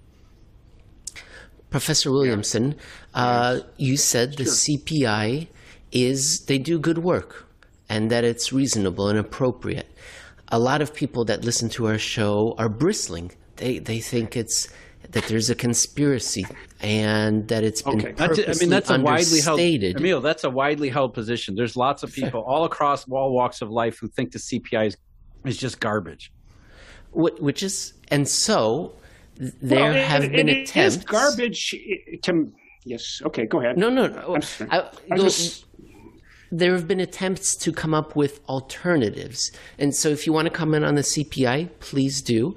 [1.70, 2.76] Professor Williamson,
[3.14, 5.48] uh, you said the CPI
[5.92, 7.48] is they do good work
[7.90, 9.88] and that it's reasonable and appropriate.
[10.52, 13.32] A lot of people that listen to our show are bristling.
[13.58, 14.68] They they think it's
[15.12, 16.46] that there's a conspiracy
[16.82, 18.12] and that it's been Okay.
[18.14, 19.60] That's, I mean, that's a widely held.
[19.60, 21.56] Emil, that's a widely held position.
[21.56, 24.98] There's lots of people all across all walks of life who think the CPI is,
[25.46, 26.32] is just garbage.
[27.14, 28.94] Which is and so
[29.36, 30.98] there Well, it- have it- been it is attempts.
[31.06, 32.52] garbage i- to.
[32.84, 33.22] Yes.
[33.26, 33.46] Okay.
[33.46, 33.78] Go ahead.
[33.78, 34.38] No, no, no.
[34.72, 35.66] I- I just-
[36.52, 40.54] there have been attempts to come up with alternatives, and so if you want to
[40.54, 42.56] comment on the CPI, please do,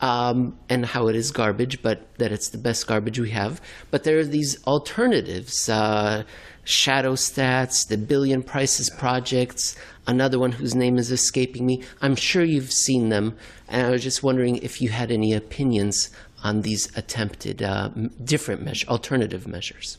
[0.00, 3.60] um, and how it is garbage, but that it's the best garbage we have.
[3.90, 5.68] But there are these alternatives.
[5.68, 6.24] Uh,
[6.64, 9.76] Shadow Stats, the Billion Prices Projects,
[10.06, 11.82] another one whose name is escaping me.
[12.00, 13.36] I'm sure you've seen them,
[13.68, 16.10] and I was just wondering if you had any opinions
[16.44, 17.88] on these attempted uh,
[18.22, 19.98] different measure, alternative measures.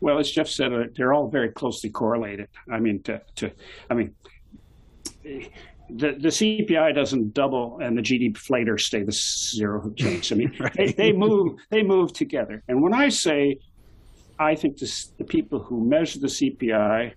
[0.00, 2.48] Well, as Jeff said, uh, they're all very closely correlated.
[2.70, 3.50] I mean, to, to
[3.90, 4.14] I mean,
[5.22, 10.32] the the CPI doesn't double and the GDP deflator stay the zero change.
[10.32, 12.62] I mean, they, they move they move together.
[12.68, 13.58] And when I say,
[14.38, 17.12] I think this, the people who measure the CPI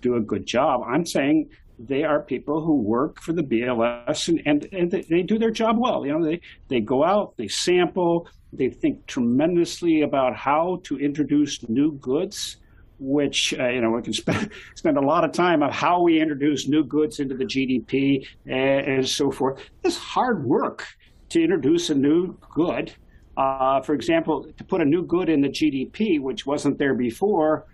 [0.00, 0.82] do a good job.
[0.86, 5.22] I'm saying they are people who work for the BLS and, and, and they, they
[5.22, 6.06] do their job well.
[6.06, 11.66] You know, they, they go out, they sample, they think tremendously about how to introduce
[11.68, 12.58] new goods,
[12.98, 16.20] which, uh, you know, we can spend, spend a lot of time on how we
[16.20, 19.60] introduce new goods into the GDP and, and so forth.
[19.82, 20.86] It's hard work
[21.30, 22.92] to introduce a new good.
[23.36, 27.64] Uh, for example, to put a new good in the GDP, which wasn't there before,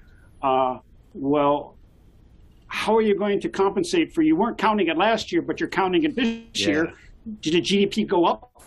[0.40, 0.78] uh,
[1.12, 1.76] well,
[2.68, 5.68] how are you going to compensate for you weren't counting it last year, but you're
[5.68, 6.68] counting it this Yeah.
[6.68, 6.92] year?
[7.40, 8.57] Did the GDP go up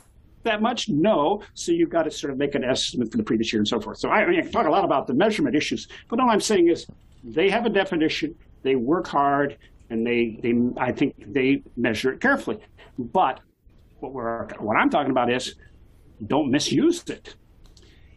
[0.43, 0.89] that much?
[0.89, 1.43] No.
[1.53, 3.79] So you've got to sort of make an estimate for the previous year and so
[3.79, 3.97] forth.
[3.97, 6.29] So I, I mean, I can talk a lot about the measurement issues, but all
[6.29, 6.87] I'm saying is
[7.23, 9.57] they have a definition, they work hard,
[9.89, 12.59] and they, they I think they measure it carefully.
[12.97, 13.39] But
[13.99, 15.55] what we're what I'm talking about is
[16.25, 17.35] don't misuse it.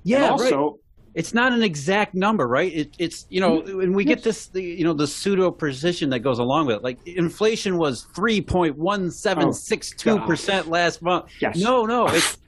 [0.02, 0.80] Yeah, and also, right.
[1.14, 2.72] It's not an exact number, right?
[2.72, 3.80] It, it's you know, mm-hmm.
[3.80, 6.82] and we get this, the, you know, the pseudo precision that goes along with it.
[6.82, 11.26] Like inflation was oh, three point one seven six two percent last month.
[11.40, 11.56] Yes.
[11.56, 12.38] No, no, it's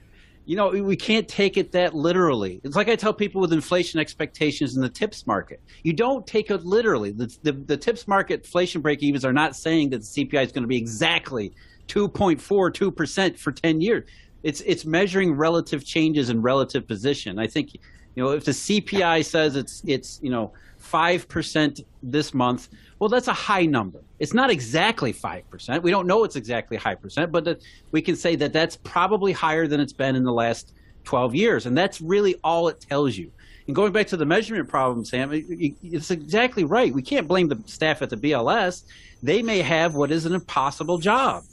[0.46, 2.60] you know, we can't take it that literally.
[2.62, 5.60] It's like I tell people with inflation expectations in the TIPS market.
[5.82, 7.12] You don't take it literally.
[7.12, 10.52] The the, the TIPS market inflation break evens are not saying that the CPI is
[10.52, 11.52] going to be exactly
[11.86, 14.08] 2.42 percent for 10 years.
[14.42, 17.38] It's it's measuring relative changes in relative position.
[17.38, 17.76] I think
[18.16, 23.08] You know, if the CPI says it's it's you know five percent this month, well,
[23.08, 24.00] that's a high number.
[24.18, 25.82] It's not exactly five percent.
[25.82, 27.60] We don't know it's exactly high percent, but that
[27.92, 30.72] we can say that that's probably higher than it's been in the last
[31.04, 33.30] 12 years, and that's really all it tells you.
[33.66, 36.92] And going back to the measurement problem, Sam, it's exactly right.
[36.92, 38.84] We can't blame the staff at the BLS.
[39.22, 41.44] They may have what is an impossible job.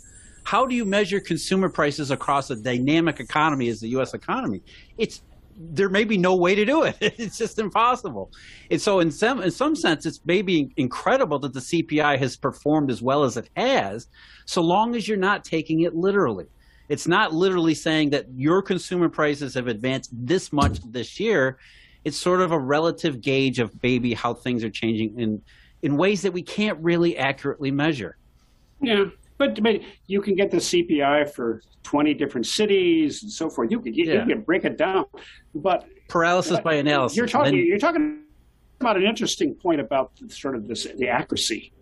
[0.44, 4.14] How do you measure consumer prices across a dynamic economy as the U.S.
[4.14, 4.62] economy?
[4.98, 5.22] It's
[5.58, 6.98] there may be no way to do it.
[7.02, 8.32] It's just impossible.
[8.70, 12.92] And so, in some in some sense, it's maybe incredible that the CPI has performed
[12.92, 14.08] as well as it has,
[14.46, 16.46] so long as you're not taking it literally.
[16.90, 21.58] It's not literally saying that your consumer prices have advanced this much this year.
[22.04, 25.42] It's sort of a relative gauge of maybe how things are changing in
[25.82, 28.18] in ways that we can't really accurately measure.
[28.82, 29.06] Yeah,
[29.44, 33.72] but, but you can get the CPI for 20 different cities and so forth.
[33.72, 34.22] You can, you, yeah.
[34.22, 35.06] you can break it down.
[35.54, 37.18] But paralysis by analysis.
[37.18, 38.24] You're talking, then, you're talking
[38.80, 41.74] about an interesting point about sort of this, the accuracy.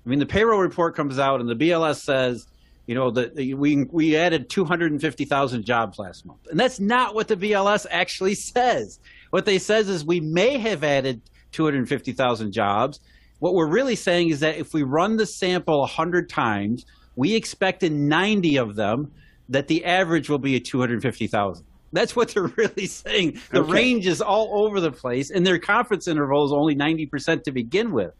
[0.05, 2.47] I mean, the payroll report comes out, and the BLS says,
[2.87, 6.59] you know, that we we added two hundred and fifty thousand jobs last month, and
[6.59, 8.99] that's not what the BLS actually says.
[9.29, 11.21] What they says is we may have added
[11.51, 12.99] two hundred fifty thousand jobs
[13.39, 16.85] what we're really saying is that if we run the sample 100 times,
[17.15, 19.11] we expect in 90 of them
[19.49, 21.65] that the average will be at 250,000.
[21.91, 23.39] That's what they're really saying.
[23.51, 23.71] The okay.
[23.71, 27.91] range is all over the place, and their confidence interval is only 90% to begin
[27.91, 28.13] with.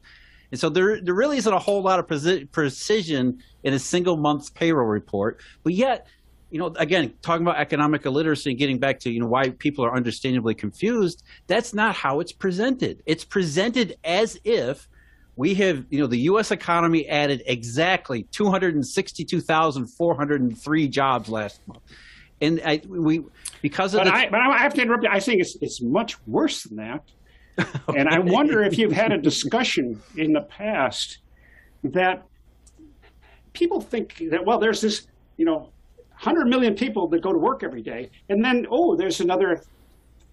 [0.52, 4.50] And so there, there really isn't a whole lot of precision in a single month's
[4.50, 5.42] payroll report.
[5.64, 6.08] But yet,
[6.50, 9.86] you know, again, talking about economic illiteracy and getting back to, you know, why people
[9.86, 13.04] are understandably confused, that's not how it's presented.
[13.06, 14.88] It's presented as if
[15.40, 16.52] we have, you know, the U.S.
[16.52, 21.80] economy added exactly 262,403 jobs last month.
[22.42, 23.24] And I, we,
[23.62, 25.10] because of but, the, I, but I have to interrupt you.
[25.10, 27.04] I think it's, it's much worse than that.
[27.60, 27.98] okay.
[27.98, 31.20] And I wonder if you've had a discussion in the past
[31.86, 32.26] that
[33.54, 35.72] people think that, well, there's this, you know,
[36.22, 38.10] 100 million people that go to work every day.
[38.28, 39.64] And then, oh, there's another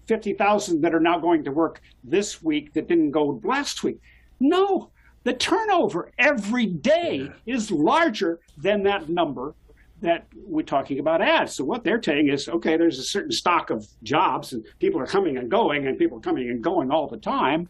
[0.07, 4.01] 50,000 that are now going to work this week that didn't go last week.
[4.41, 4.91] No,
[5.27, 9.55] the turnover every day is larger than that number
[9.99, 11.53] that we're talking about ads.
[11.53, 15.05] So what they're saying is, okay, there's a certain stock of jobs and people are
[15.05, 17.67] coming and going and people are coming and going all the time.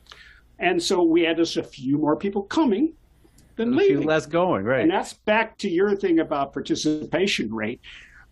[0.60, 2.94] And so we had just a few more people coming
[3.56, 4.02] than a leaving.
[4.02, 4.82] few less going, right.
[4.82, 7.82] And that's back to your thing about participation rate.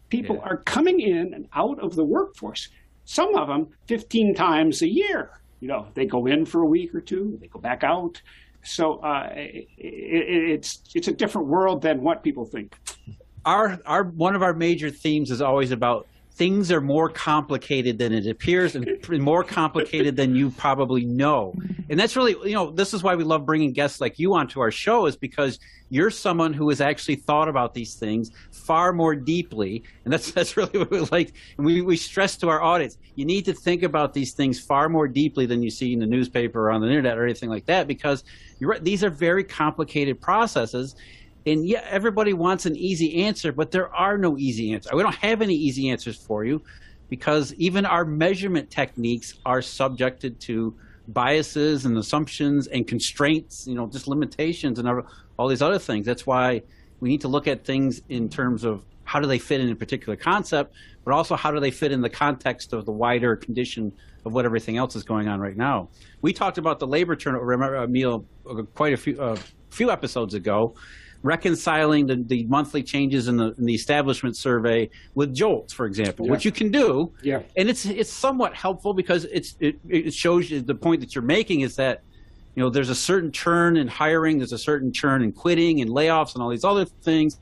[0.10, 0.52] People yeah.
[0.52, 2.70] are coming in and out of the workforce.
[3.06, 5.32] Some of them 15 times a year.
[5.62, 8.22] You know, they go in for a week or two, they go back out.
[8.66, 12.78] So uh, it, it's it's a different world than what people think.
[13.46, 18.12] Our our one of our major themes is always about things are more complicated than
[18.12, 21.56] it appears and more complicated than you probably know.
[21.90, 24.60] And that's really, you know, this is why we love bringing guests like you onto
[24.60, 25.60] our show is because
[25.90, 29.84] you're someone who has actually thought about these things far more deeply.
[30.04, 31.34] And that's, that's really what we like.
[31.58, 34.90] And we, we stress to our audience, you need to think about these things far
[34.90, 37.66] more deeply than you see in the newspaper or on the internet or anything like
[37.68, 38.26] that because
[38.60, 40.96] you're right, these are very complicated processes
[41.46, 44.92] and yeah, everybody wants an easy answer, but there are no easy answers.
[44.94, 46.62] We don't have any easy answers for you
[47.10, 50.76] because even our measurement techniques are subjected to
[51.08, 54.90] biases and assumptions and constraints, you know, just limitations and
[55.38, 56.06] all these other things.
[56.06, 56.62] That's why
[57.00, 59.76] we need to look at things in terms of how do they fit in a
[59.76, 60.74] particular concept,
[61.04, 63.92] but also how do they fit in the context of the wider condition
[64.26, 65.90] of what everything else is going on right now.
[66.24, 69.38] We talked about the labor turnover, remember, Emil, uh, quite a few, uh,
[69.70, 70.74] few episodes ago,
[71.26, 76.26] reconciling the, the monthly changes in the, in the establishment survey with JOLTS, for example,
[76.26, 76.32] Yeah.
[76.32, 77.12] which you can do.
[77.22, 77.42] Yeah.
[77.58, 81.24] And it's it's somewhat helpful because it's it, it shows you the point that you're
[81.24, 82.04] making is that
[82.56, 85.90] you know there's a certain churn in hiring, there's a certain churn in quitting and
[85.90, 87.40] layoffs and all these other things.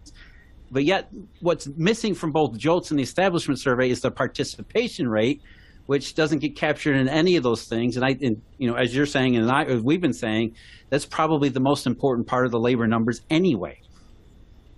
[0.71, 1.09] But yet,
[1.41, 5.41] what's missing from both JOLTS and the establishment survey is the participation rate,
[5.86, 7.97] which doesn't get captured in any of those things.
[7.97, 10.55] And I, and, you know, as you're saying, and I, as we've been saying,
[10.89, 13.81] that's probably the most important part of the labor numbers anyway.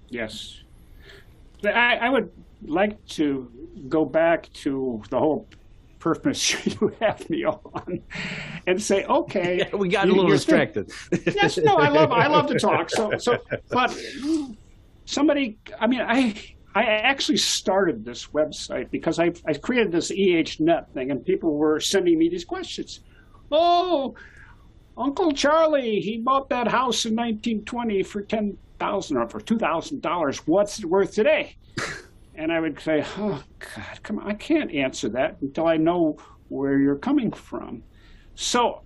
[0.10, 0.62] Yes.
[1.64, 2.32] I, I would
[2.66, 3.51] like to
[3.89, 5.47] go back to the whole
[5.99, 7.99] purpose you have me on
[8.68, 9.68] and say, okay.
[9.74, 10.91] We got a little distracted.
[11.26, 12.89] yes, no, I love I love to talk.
[12.91, 13.38] So so
[13.70, 13.95] but
[15.06, 16.36] somebody I mean I
[16.76, 21.80] I actually started this website because I I created this EH.Net thing and people were
[21.80, 23.00] sending me these questions.
[23.50, 24.16] Oh,
[24.98, 30.02] Uncle Charlie, he bought that house in 1920 for ten thousand or for two thousand
[30.02, 30.46] dollars.
[30.46, 31.56] What's it worth today?
[32.38, 36.18] And I would say, oh God, come on, I can't answer that until I know
[36.50, 37.82] where you're coming from.
[38.36, 38.82] So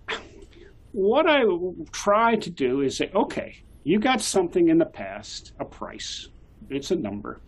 [0.91, 1.43] what I
[1.91, 6.29] try to do is say, okay, you got something in the past, a price,
[6.69, 7.39] it's a number,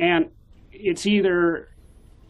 [0.00, 0.30] and
[0.72, 1.68] it's either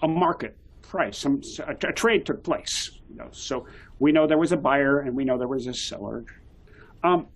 [0.02, 2.90] a market price, some a, a trade took place.
[3.08, 3.66] You know, so
[3.98, 6.24] we know there was a buyer and we know there was a seller.
[7.02, 7.28] Um,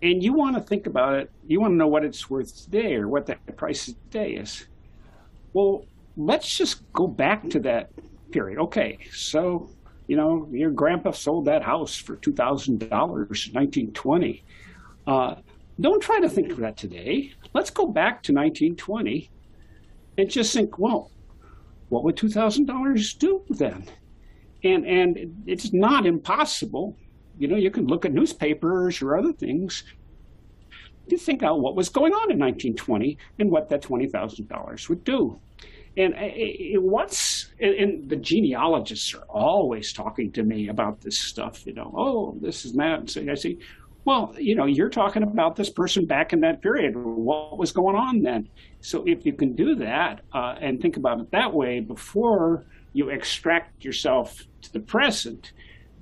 [0.00, 1.30] and you want to think about it.
[1.46, 4.66] You want to know what it's worth today or what that price today is.
[5.52, 5.86] Well,
[6.16, 7.90] let's just go back to that
[8.30, 8.58] period.
[8.58, 9.70] Okay, so
[10.06, 14.44] you know, your grandpa sold that house for two thousand dollars in nineteen twenty.
[15.06, 15.36] Uh,
[15.80, 17.32] don't try to think of that today.
[17.54, 19.30] Let's go back to nineteen twenty,
[20.18, 21.10] and just think, well,
[21.88, 23.86] what would two thousand dollars do then?
[24.62, 26.96] And and it's not impossible.
[27.38, 29.84] You know, you can look at newspapers or other things.
[31.08, 34.88] to think out what was going on in 1920 and what that twenty thousand dollars
[34.88, 35.38] would do.
[35.96, 36.14] And
[36.82, 41.66] what's and- and the genealogists are always talking to me about this stuff.
[41.66, 42.98] You know, oh, this is that.
[43.00, 43.58] And so I say,
[44.04, 46.96] well, you know, you're talking about this person back in that period.
[46.96, 48.48] What was going on then?
[48.80, 53.08] So if you can do that uh, and think about it that way before you
[53.08, 55.52] extract yourself to the present,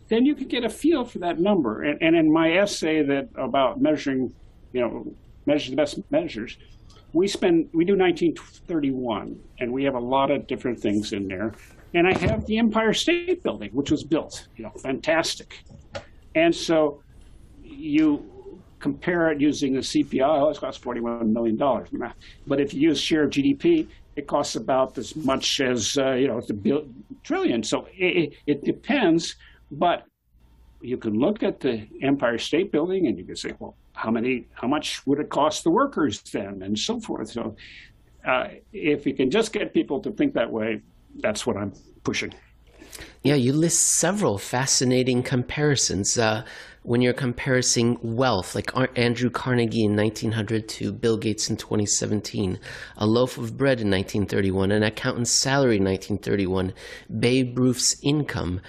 [0.09, 1.83] then you can get a feel for that number.
[1.83, 4.35] And, and in my essay that about measuring,
[4.73, 5.15] you know,
[5.47, 6.59] measure the best measures,
[7.13, 11.53] we spend we do 1931 and we have a lot of different things in there
[11.95, 15.63] and i have the empire state building which was built you know fantastic
[16.35, 17.02] and so
[17.73, 18.29] you
[18.81, 21.89] compare it using the cpi oh, it costs 41 million dollars
[22.47, 26.29] but if you use share of gdp it costs about as much as uh, you
[26.29, 26.87] know the bill,
[27.23, 29.37] trillion so it, it depends
[29.71, 30.07] but
[30.83, 34.47] you can look at the Empire State Building and you can say, well, how many,
[34.53, 37.31] how much would it cost the workers then, and so forth.
[37.31, 37.57] So,
[38.27, 40.81] uh, if you can just get people to think that way,
[41.17, 41.73] that's what I'm
[42.05, 42.33] pushing.
[43.23, 46.19] Yeah, you list several fascinating comparisons.
[46.19, 46.45] Uh,
[46.83, 52.59] when you're comparing wealth, like Andrew Carnegie in 1900 to Bill Gates in 2017,
[52.97, 56.73] a loaf of bread in 1931, an accountant's salary in 1931,
[57.21, 58.61] Babe Ruth's income,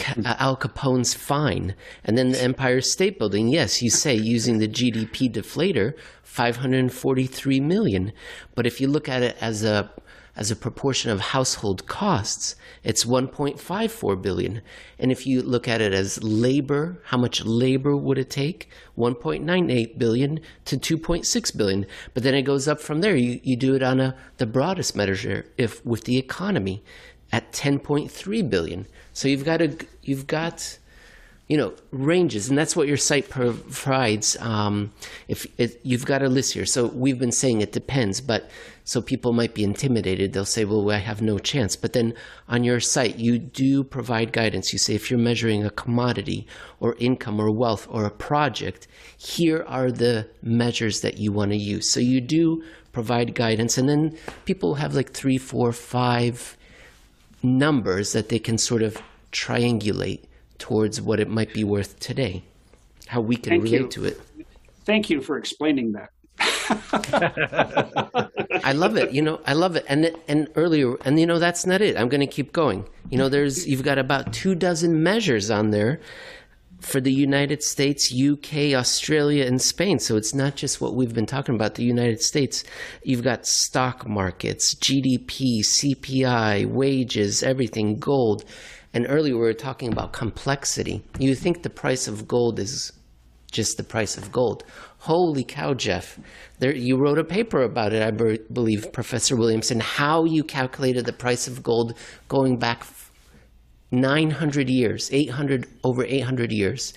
[0.00, 3.48] uh, Al Capone's fine, and then the Empire State Building.
[3.48, 5.94] Yes, you say using the GDP deflator,
[6.24, 8.12] 543 million.
[8.56, 9.92] But if you look at it as a
[10.36, 14.62] as a proportion of household costs, it's 1.54 billion.
[14.98, 18.68] And if you look at it as labor, how much labor would it take?
[18.98, 21.86] 1.98 billion to 2.6 billion.
[22.14, 23.16] But then it goes up from there.
[23.16, 26.82] You, you do it on a the broadest measure, if with the economy,
[27.32, 28.86] at 10.3 billion.
[29.12, 30.78] So you've got a you've got
[31.48, 34.90] you know ranges and that's what your site provides um,
[35.28, 36.64] if it, you've got a list here.
[36.64, 38.50] So we've been saying it depends but
[38.86, 40.32] so people might be intimidated.
[40.32, 41.76] They'll say well i have no chance.
[41.76, 42.14] But then
[42.48, 44.72] on your site you do provide guidance.
[44.72, 46.46] You say if you're measuring a commodity
[46.80, 48.86] or income or wealth or a project
[49.18, 51.90] here are the measures that you want to use.
[51.90, 54.16] So you do provide guidance and then
[54.46, 56.56] people have like three four five
[57.42, 58.96] numbers that they can sort of
[59.30, 60.24] triangulate
[60.58, 62.42] towards what it might be worth today,
[63.06, 63.88] how we can Thank relate you.
[63.88, 64.20] to it.
[64.84, 66.10] Thank you for explaining that.
[68.64, 69.12] I love it.
[69.12, 69.84] You know, I love it.
[69.88, 71.96] And and earlier, and you know, that's not it.
[71.96, 72.86] I'm going to keep going.
[73.10, 76.00] You know, there's you've got about two dozen measures on there
[76.80, 79.98] for the United States, UK, Australia, and Spain.
[79.98, 82.62] So it's not just what we've been talking about, the United States.
[83.02, 88.44] You've got stock markets, GDP, CPI, wages, everything, gold.
[88.94, 91.02] And earlier we were talking about complexity.
[91.18, 92.92] You think the price of gold is
[93.50, 94.64] just the price of gold.
[94.98, 96.18] Holy cow, Jeff.
[96.60, 101.06] There, you wrote a paper about it, I be- believe, Professor Williamson, how you calculated
[101.06, 102.86] the price of gold going back
[103.90, 106.94] 900 years, 800 over 800 years.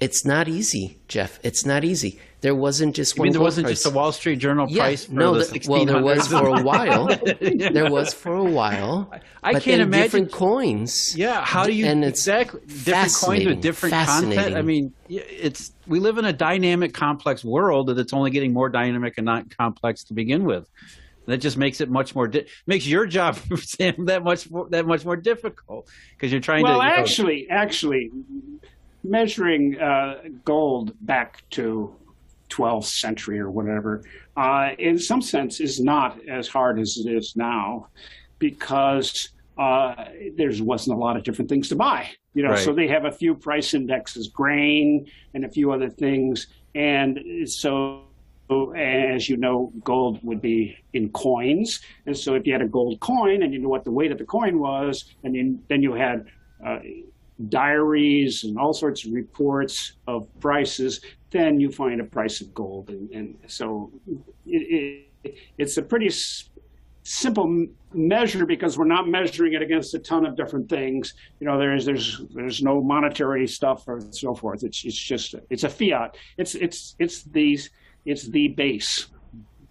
[0.00, 1.38] It's not easy, Jeff.
[1.42, 2.18] It's not easy.
[2.40, 3.26] There wasn't just I one.
[3.26, 3.82] mean, there wasn't price.
[3.82, 6.46] just a Wall Street Journal Yeah, price for no, the the- well, there was for
[6.48, 7.06] a while.
[7.40, 9.10] There was for a while.
[9.42, 11.14] I but can't then imagine- different coins.
[11.16, 14.56] Yeah, how do you and it's exactly different coins with different content?
[14.56, 19.14] I mean, it's we live in a dynamic, complex world that's only getting more dynamic
[19.18, 20.66] and not complex to begin with.
[21.26, 24.86] That just makes it much more di- makes your job Sam that much more, that
[24.86, 26.84] much more difficult because you're trying Well, to.
[26.86, 28.10] you know- actually, actually,
[29.02, 31.94] measuring uh, gold back to
[32.50, 34.02] 12th century or whatever,
[34.36, 37.86] uh, in some sense, is not as hard as it is now,
[38.38, 39.94] because uh,
[40.36, 42.08] there wasn't a lot of different things to buy.
[42.34, 42.58] You know, Right.
[42.58, 48.04] so they have a few price indexes, grain, and a few other things, and so.
[48.76, 52.98] As you know, gold would be in coins, and so if you had a gold
[52.98, 55.92] coin and you knew what the weight of the coin was, and then then you
[55.92, 56.26] had
[56.66, 56.80] uh,
[57.48, 62.90] diaries and all sorts of reports of prices, then you find a price of gold.
[62.90, 63.90] And, and so
[64.46, 66.10] it, it, it's a pretty
[67.02, 71.14] simple measure because we're not measuring it against a ton of different things.
[71.40, 74.62] You know, there's there's there's no monetary stuff or so forth.
[74.64, 76.16] It's it's just it's a fiat.
[76.36, 77.70] It's it's it's these
[78.04, 79.08] it's the base,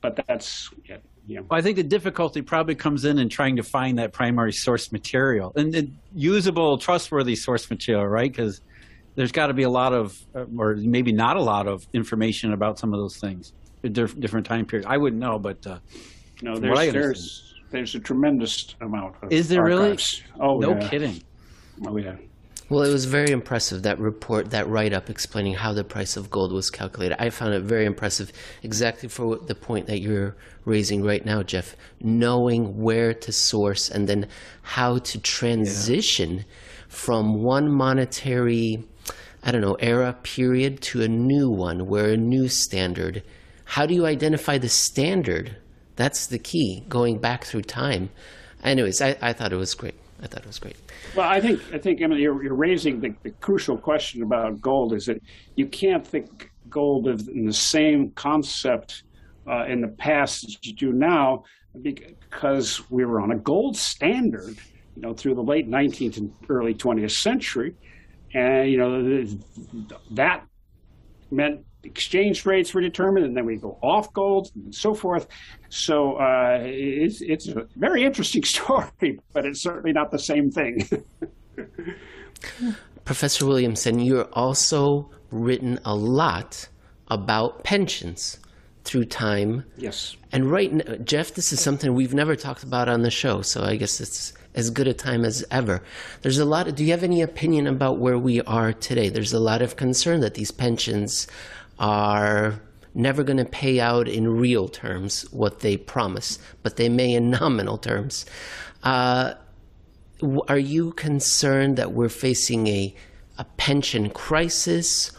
[0.01, 0.69] but that's
[1.29, 1.39] yeah.
[1.39, 1.45] yeah.
[1.51, 5.53] I think the difficulty probably comes in in trying to find that primary source material
[5.55, 8.31] and, and usable, trustworthy source material, right?
[8.31, 8.61] Because
[9.15, 12.53] there's got to be a lot of, uh, or maybe not a lot of information
[12.53, 14.87] about some of those things different time periods.
[14.89, 15.79] I wouldn't know, but uh,
[16.41, 19.97] No, From what I there's there's there's a tremendous amount of Is there really?
[20.39, 20.89] Oh no yeah.
[20.89, 21.23] kidding.
[21.85, 22.15] Oh yeah.
[22.69, 26.29] Well, it was very impressive that report, that write up explaining how the price of
[26.29, 27.19] gold was calculated.
[27.19, 31.75] I found it very impressive, exactly for the point that you're raising right now, Jeff.
[31.99, 34.27] Knowing where to source and then
[34.61, 36.45] how to transition
[36.87, 38.87] from one monetary,
[39.41, 43.23] I don't know, era period to a new one, where a new standard.
[43.65, 45.57] How do you identify the standard?
[45.95, 48.11] That's the key, going back through time.
[48.63, 49.95] Anyways, I, I thought it was great.
[50.21, 50.75] I thought it was great.
[51.15, 54.93] Well, I think I think Emily, you're, you're raising the, the crucial question about gold.
[54.93, 55.21] Is that
[55.55, 59.03] you can't think gold in the same concept
[59.47, 61.43] uh, in the past as you do now,
[61.81, 64.57] because we were on a gold standard,
[64.95, 67.75] you know, through the late 19th and early 20th century,
[68.33, 69.25] and you know
[70.11, 70.45] that
[71.31, 75.27] meant exchange rates were determined, and then we go off gold and so forth.
[75.69, 80.87] So uh, it's it's a very interesting story, but it's certainly not the same thing.
[83.05, 86.67] Professor Williamson, you're also written a lot
[87.07, 88.39] about pensions
[88.83, 89.63] through time.
[89.77, 90.15] yes.
[90.31, 93.63] And right now, Jeff, this is something we've never talked about on the show, so
[93.63, 95.81] I guess it's as good a time as ever.
[96.21, 99.09] There's a lot of, do you have any opinion about where we are today?
[99.09, 101.27] There's a lot of concern that these pensions
[101.79, 102.61] are
[102.93, 107.29] never going to pay out in real terms what they promise, but they may in
[107.41, 108.25] nominal terms.
[108.83, 109.33] Uh,
[110.47, 112.93] are you concerned that we're facing a,
[113.37, 115.11] a pension crisis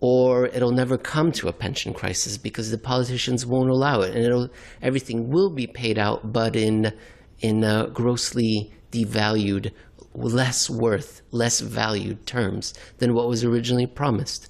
[0.00, 4.50] or it'll never come to a pension crisis because the politicians won't allow it and
[4.80, 6.92] everything will be paid out but in
[7.40, 9.72] in uh, grossly devalued
[10.14, 14.48] less worth less valued terms than what was originally promised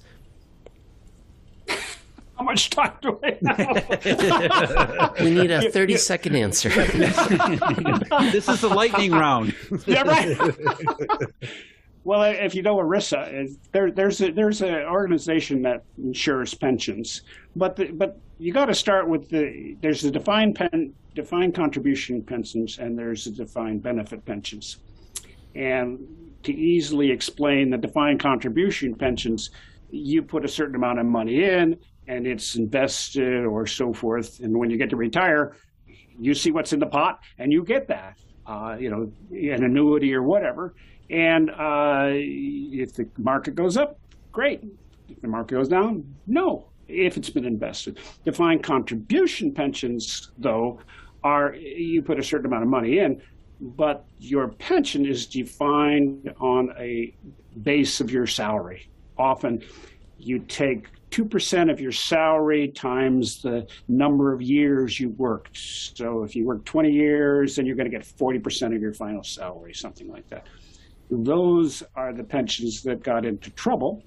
[2.39, 5.15] How much time do I have?
[5.19, 9.53] we need a 30 second answer this is the lightning round.
[9.85, 10.37] yeah, right.
[12.05, 17.23] well, if you know ERISA, uh, there, there's a, there's an organization that insures pensions,
[17.57, 22.23] but the, but you got to start with the there's the defined pen defined contribution
[22.23, 24.77] pensions and there's the defined benefit pensions,
[25.55, 25.99] and
[26.43, 29.49] to easily explain the defined contribution pensions,
[29.89, 31.77] you put a certain amount of money in
[32.09, 35.55] and it's invested or so forth, and when you get to retire,
[36.19, 40.13] you see what's in the pot and you get that, uh, you know, an annuity
[40.13, 40.73] or whatever.
[41.09, 43.99] And uh, if the market goes up,
[44.31, 44.63] great.
[45.07, 46.65] If the market goes down, no.
[46.87, 50.79] If it's been invested, defined contribution pensions, though,
[51.23, 53.21] are you put a certain amount of money in,
[53.61, 57.13] but your pension is defined on a
[57.61, 58.89] base of your salary.
[59.19, 59.61] often
[60.17, 65.57] you take 2% of your salary times the number of years you worked.
[65.57, 69.23] So if you work 20 years, then you're going to get 40% of your final
[69.23, 70.45] salary, something like that.
[71.09, 74.03] Those are the pensions that got into trouble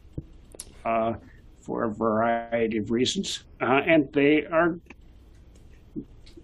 [0.85, 1.15] uh,
[1.61, 3.45] for a variety of reasons.
[3.61, 4.79] Uh, and they are,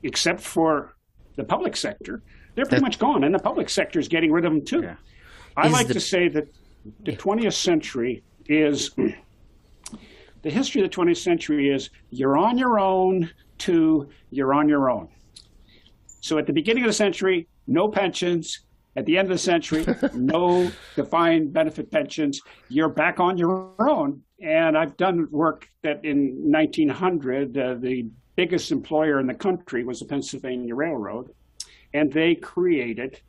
[0.03, 0.97] except for
[1.37, 2.23] the public sector,
[2.57, 3.23] they're pretty That- much gone.
[3.23, 4.83] And the public sector is getting rid of them too.
[4.83, 4.97] Yeah.
[5.57, 6.49] I Is like the- to say that
[7.05, 8.91] the 20th century is
[10.43, 14.91] the history of the 20th century is you're on your own to you're on your
[14.91, 15.09] own.
[16.21, 18.65] So at the beginning of the century, no pensions.
[18.97, 22.41] At the end of the century, no defined benefit pensions.
[22.69, 24.23] You're back on your own.
[24.41, 30.01] And I've done work that in 1900, uh, the biggest employer in the country was
[30.01, 31.31] the Pennsylvania Railroad.
[31.95, 33.21] And they created,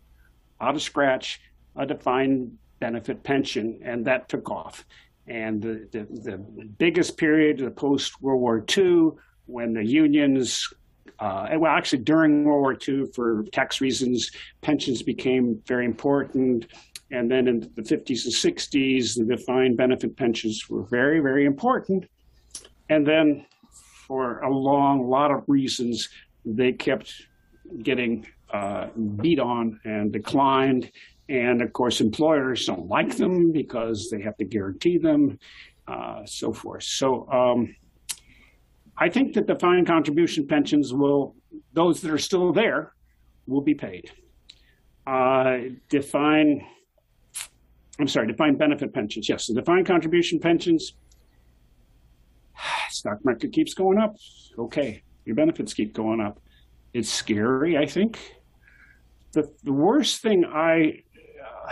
[0.62, 1.40] out of scratch,
[1.76, 4.86] a defined benefit pension, and that took off.
[5.30, 6.38] And the, the, the
[6.80, 9.12] biggest period, the post World War II,
[9.46, 10.68] when the unions,
[11.20, 16.66] uh, well, actually during World War II, for tax reasons, pensions became very important.
[17.12, 22.06] And then in the 50s and 60s, the defined benefit pensions were very, very important.
[22.90, 23.46] And then
[24.08, 26.10] for a long lot of reasons,
[26.44, 27.14] they kept
[27.84, 28.88] getting uh,
[29.22, 30.92] beat on and declined.
[31.30, 35.38] And of course, employers don't like them because they have to guarantee them,
[35.88, 36.84] uh, so forth.
[36.84, 37.76] So um,
[38.98, 41.36] I think that the defined contribution pensions will,
[41.74, 42.94] those that are still there,
[43.46, 44.12] will be paid.
[45.06, 45.58] Uh,
[45.88, 46.66] define,
[48.00, 49.30] I'm sorry, defined benefit pensions.
[49.30, 50.94] Yes, the defined contribution pensions.
[52.90, 54.16] Stock market keeps going up.
[54.58, 56.40] Okay, your benefits keep going up.
[56.94, 58.20] It's scary, I think.
[59.32, 61.04] The, the worst thing I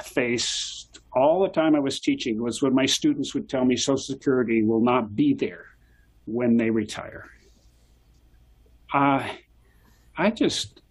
[0.01, 3.97] faced all the time I was teaching was when my students would tell me Social
[3.97, 5.65] Security will not be there
[6.25, 7.25] when they retire.
[8.93, 9.27] Uh,
[10.17, 10.81] I just,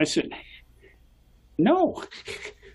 [0.00, 0.30] I said,
[1.58, 2.02] no,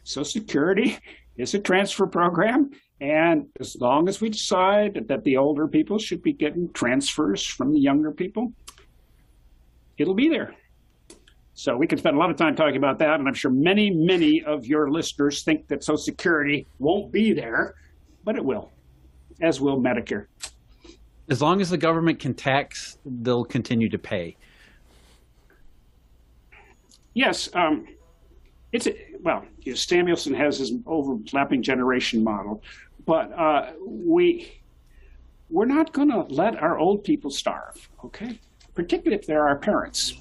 [0.04, 0.98] Social Security
[1.38, 2.72] is a transfer program.
[3.00, 7.74] And as long as we decide that the older people should be getting transfers from
[7.74, 8.54] the younger people,
[9.98, 10.56] it'll be there.
[11.62, 13.92] So we could spend a lot of time talking about that, and I'm sure many,
[13.92, 17.76] many of your listeners think that Social Security won't be there,
[18.24, 18.72] but it will,
[19.42, 20.26] as will Medicare.
[21.30, 24.38] As long as the government can tax, they'll continue to pay.
[27.14, 27.86] Yes, um,
[28.72, 29.46] it's a, well.
[29.60, 32.64] You know, Samuelson has his overlapping generation model,
[33.06, 34.52] but uh, we
[35.52, 37.88] we're not going to let our old people starve.
[38.04, 38.40] Okay,
[38.74, 40.16] particularly if they're our parents.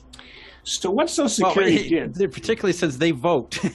[0.65, 2.15] So what Social Security did?
[2.33, 3.59] particularly since they vote.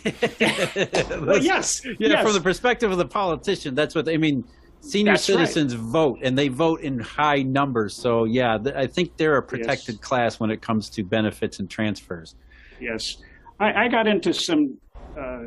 [1.20, 2.24] Well, yes, Yeah, yes.
[2.24, 4.44] from the perspective of the politician, that's what I mean.
[4.82, 5.38] Senior That's right.
[5.48, 7.96] citizens vote, and they vote in high numbers.
[7.96, 10.04] So, yeah, th- I think they're a protected Yes.
[10.04, 12.36] class when it comes to benefits and transfers.
[12.80, 13.18] Yes,
[13.60, 14.78] I, I got into some
[15.18, 15.46] uh,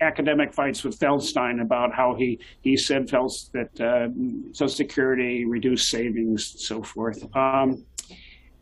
[0.00, 4.08] academic fights with Feldstein about how he he said Fels that uh,
[4.52, 7.24] Social Security reduced savings and so forth.
[7.34, 7.84] Um,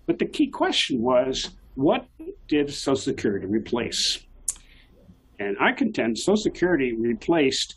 [0.06, 2.06] but the key question was, what
[2.48, 4.26] did Social Security replace?
[5.38, 7.76] And I contend Social Security replaced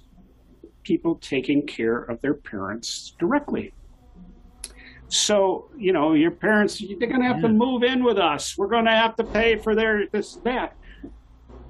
[0.83, 3.73] people taking care of their parents directly.
[5.09, 8.57] So, you know, your parents, they're going to have to move in with us.
[8.57, 10.75] We're going to have to pay for their this, that.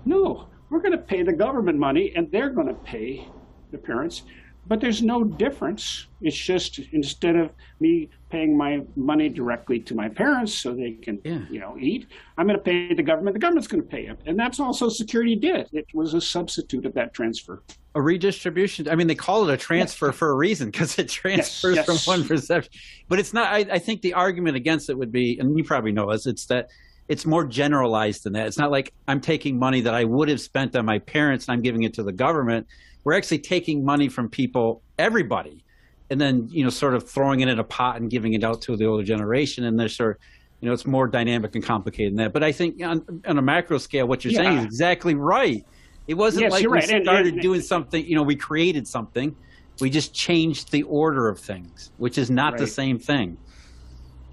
[0.06, 3.28] No, we're going to pay the government money and they're going to pay
[3.72, 4.24] the parents.
[4.68, 6.08] But there's no difference.
[6.22, 7.50] It's just instead of
[7.80, 11.40] me paying my money directly to my parents so they can, Yeah.
[11.50, 12.08] you know, eat,
[12.38, 13.34] I'm going to pay the government.
[13.34, 14.20] The government's going to pay it.
[14.26, 15.68] And that's all Social Security did.
[15.74, 17.64] It was a substitute of that transfer.
[17.96, 18.88] A redistribution.
[18.88, 21.86] I mean, they call it a transfer for a reason because it transfers yes.
[21.86, 22.72] from one perception.
[23.08, 23.52] But it's not.
[23.52, 26.46] I, I think the argument against it would be, and you probably know this, it's
[26.48, 26.70] that
[27.08, 28.46] it's more generalized than that.
[28.46, 31.54] It's not like I'm taking money that I would have spent on my parents and
[31.54, 32.68] I'm giving it to the government.
[33.04, 35.66] We're actually taking money from people, everybody,
[36.10, 38.62] and then you know, sort of throwing it in a pot and giving it out
[38.64, 39.66] to the older generation.
[39.66, 40.22] And there's sort of,
[40.62, 42.34] you know, it's more dynamic and complicated than that.
[42.34, 45.66] But I think on, on a macro scale, what you're saying is exactly right.
[46.08, 46.84] It wasn't Yes, like we right.
[46.84, 48.04] Started and- doing something.
[48.06, 49.36] You know, we created something.
[49.80, 53.38] We just changed the order of things, which is not the same thing.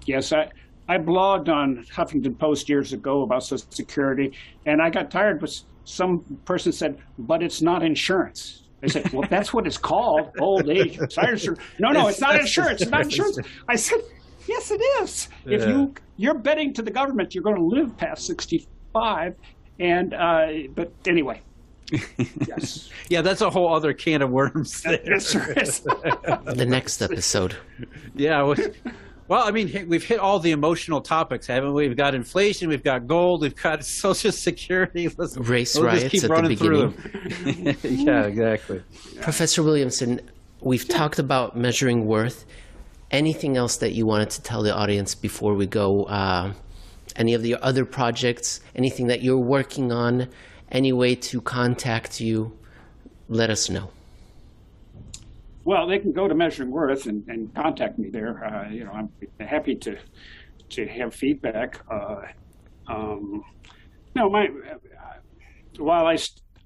[0.05, 0.49] Yes, I,
[0.89, 4.33] I blogged on Huffington Post years ago about Social Security,
[4.65, 9.27] and I got tired because some person said, "But it's not insurance." I said, "Well,
[9.29, 12.81] that's what it's called, old age retirement insurance." No, no, it's not insurance.
[12.81, 13.39] It's not insurance.
[13.67, 13.99] I said,
[14.47, 15.29] "Yes, it is.
[15.45, 19.35] If you you're betting to the government, you're going to live past 65."
[19.79, 21.41] And uh, but anyway,
[22.47, 22.89] Yes.
[23.09, 24.81] Yeah, that's a whole other can of worms.
[24.81, 24.99] There.
[25.05, 25.79] yes, there is.
[25.79, 27.55] The next episode.
[28.15, 28.53] Yeah.
[29.27, 31.87] Well, I mean, we've hit all the emotional topics, haven't we?
[31.87, 35.09] We've got inflation, we've got gold, we've got Social Security.
[35.17, 37.77] Let's, Race we'll riots just keep at the running through them.
[37.83, 38.81] yeah, exactly.
[39.21, 40.21] Professor Williamson,
[40.61, 42.45] we've talked about measuring worth.
[43.11, 46.05] Anything else that you wanted to tell the audience before we go?
[46.05, 46.53] Uh,
[47.15, 48.61] any of the other projects?
[48.75, 50.29] Anything that you're working on?
[50.71, 52.57] Any way to contact you?
[53.29, 53.91] Let us know.
[55.67, 58.41] Well, they can go to Measuring Worth and, and contact me there.
[58.41, 59.09] Uh, you know, I'm
[59.45, 59.97] happy to
[60.69, 61.81] to have feedback.
[61.91, 62.21] Uh,
[62.87, 63.43] um,
[64.15, 64.47] no, my
[65.77, 66.17] while I,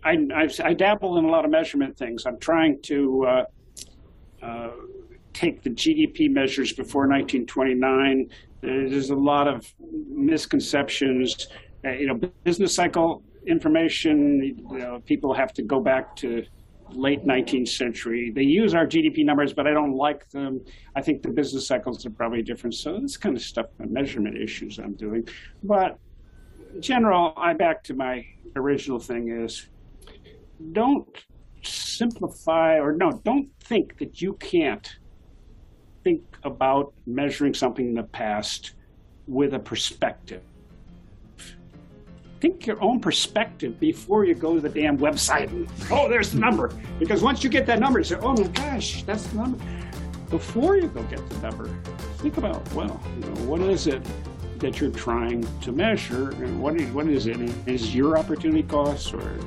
[0.04, 2.28] I I've, I dabble in a lot of measurement things.
[2.28, 3.46] I'm trying to uh,
[4.46, 4.70] uh,
[5.34, 8.30] take the GDP measures before 1929.
[8.62, 9.66] There's a lot of
[10.12, 11.48] misconceptions.
[11.84, 14.44] Uh, you know, business cycle information.
[14.44, 16.46] You know, people have to go back to
[16.94, 18.32] late 19th century.
[18.32, 20.62] They use our GDP numbers, but I don't like them.
[20.96, 22.76] I think the business cycles are probably different.
[22.76, 25.28] So this kind of stuff, the measurement issues I'm doing.
[25.64, 25.98] But
[26.80, 28.26] general, I back to my
[28.56, 29.70] original thing is
[30.72, 31.08] don't
[31.64, 34.96] simplify or no, don't think that you can't
[36.04, 38.74] think about measuring something in the past
[39.28, 40.42] with a perspective.
[42.42, 46.40] Think your own perspective before you go to the damn website and, oh, there's the
[46.40, 46.74] number.
[46.98, 49.64] Because once you get that number, you say, oh my gosh, that's the number.
[50.32, 51.70] Before you go get the number,
[52.18, 54.02] think about, well, you know, what is it
[54.58, 57.38] that you're trying to measure and what is, what is it?
[57.68, 59.38] Is your opportunity cost or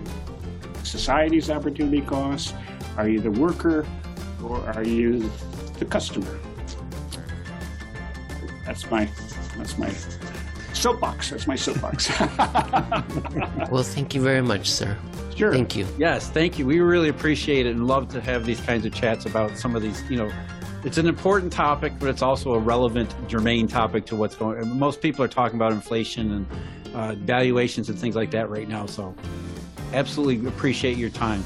[0.85, 2.55] society's opportunity cost?
[2.97, 3.85] Are you the worker
[4.41, 5.29] or are you
[5.81, 6.39] the customer?
[8.65, 9.11] That's my,
[9.57, 9.93] that's my
[10.85, 11.31] soapbox.
[11.31, 12.11] That's my soapbox.
[13.71, 14.97] Well, thank you very much, sir.
[15.35, 15.51] sure.
[15.51, 15.87] Thank you.
[15.99, 16.67] Yes, thank you.
[16.67, 19.83] We really appreciate it and love to have these kinds of chats about some of
[19.83, 20.31] these, you know,
[20.85, 24.79] it's an important topic, but it's also a relevant, germane topic to what's going on.
[24.79, 26.47] Most people are talking about inflation and
[26.95, 28.85] uh, valuations and things like that right now.
[28.85, 29.15] So
[29.95, 31.43] absolutely appreciate your time.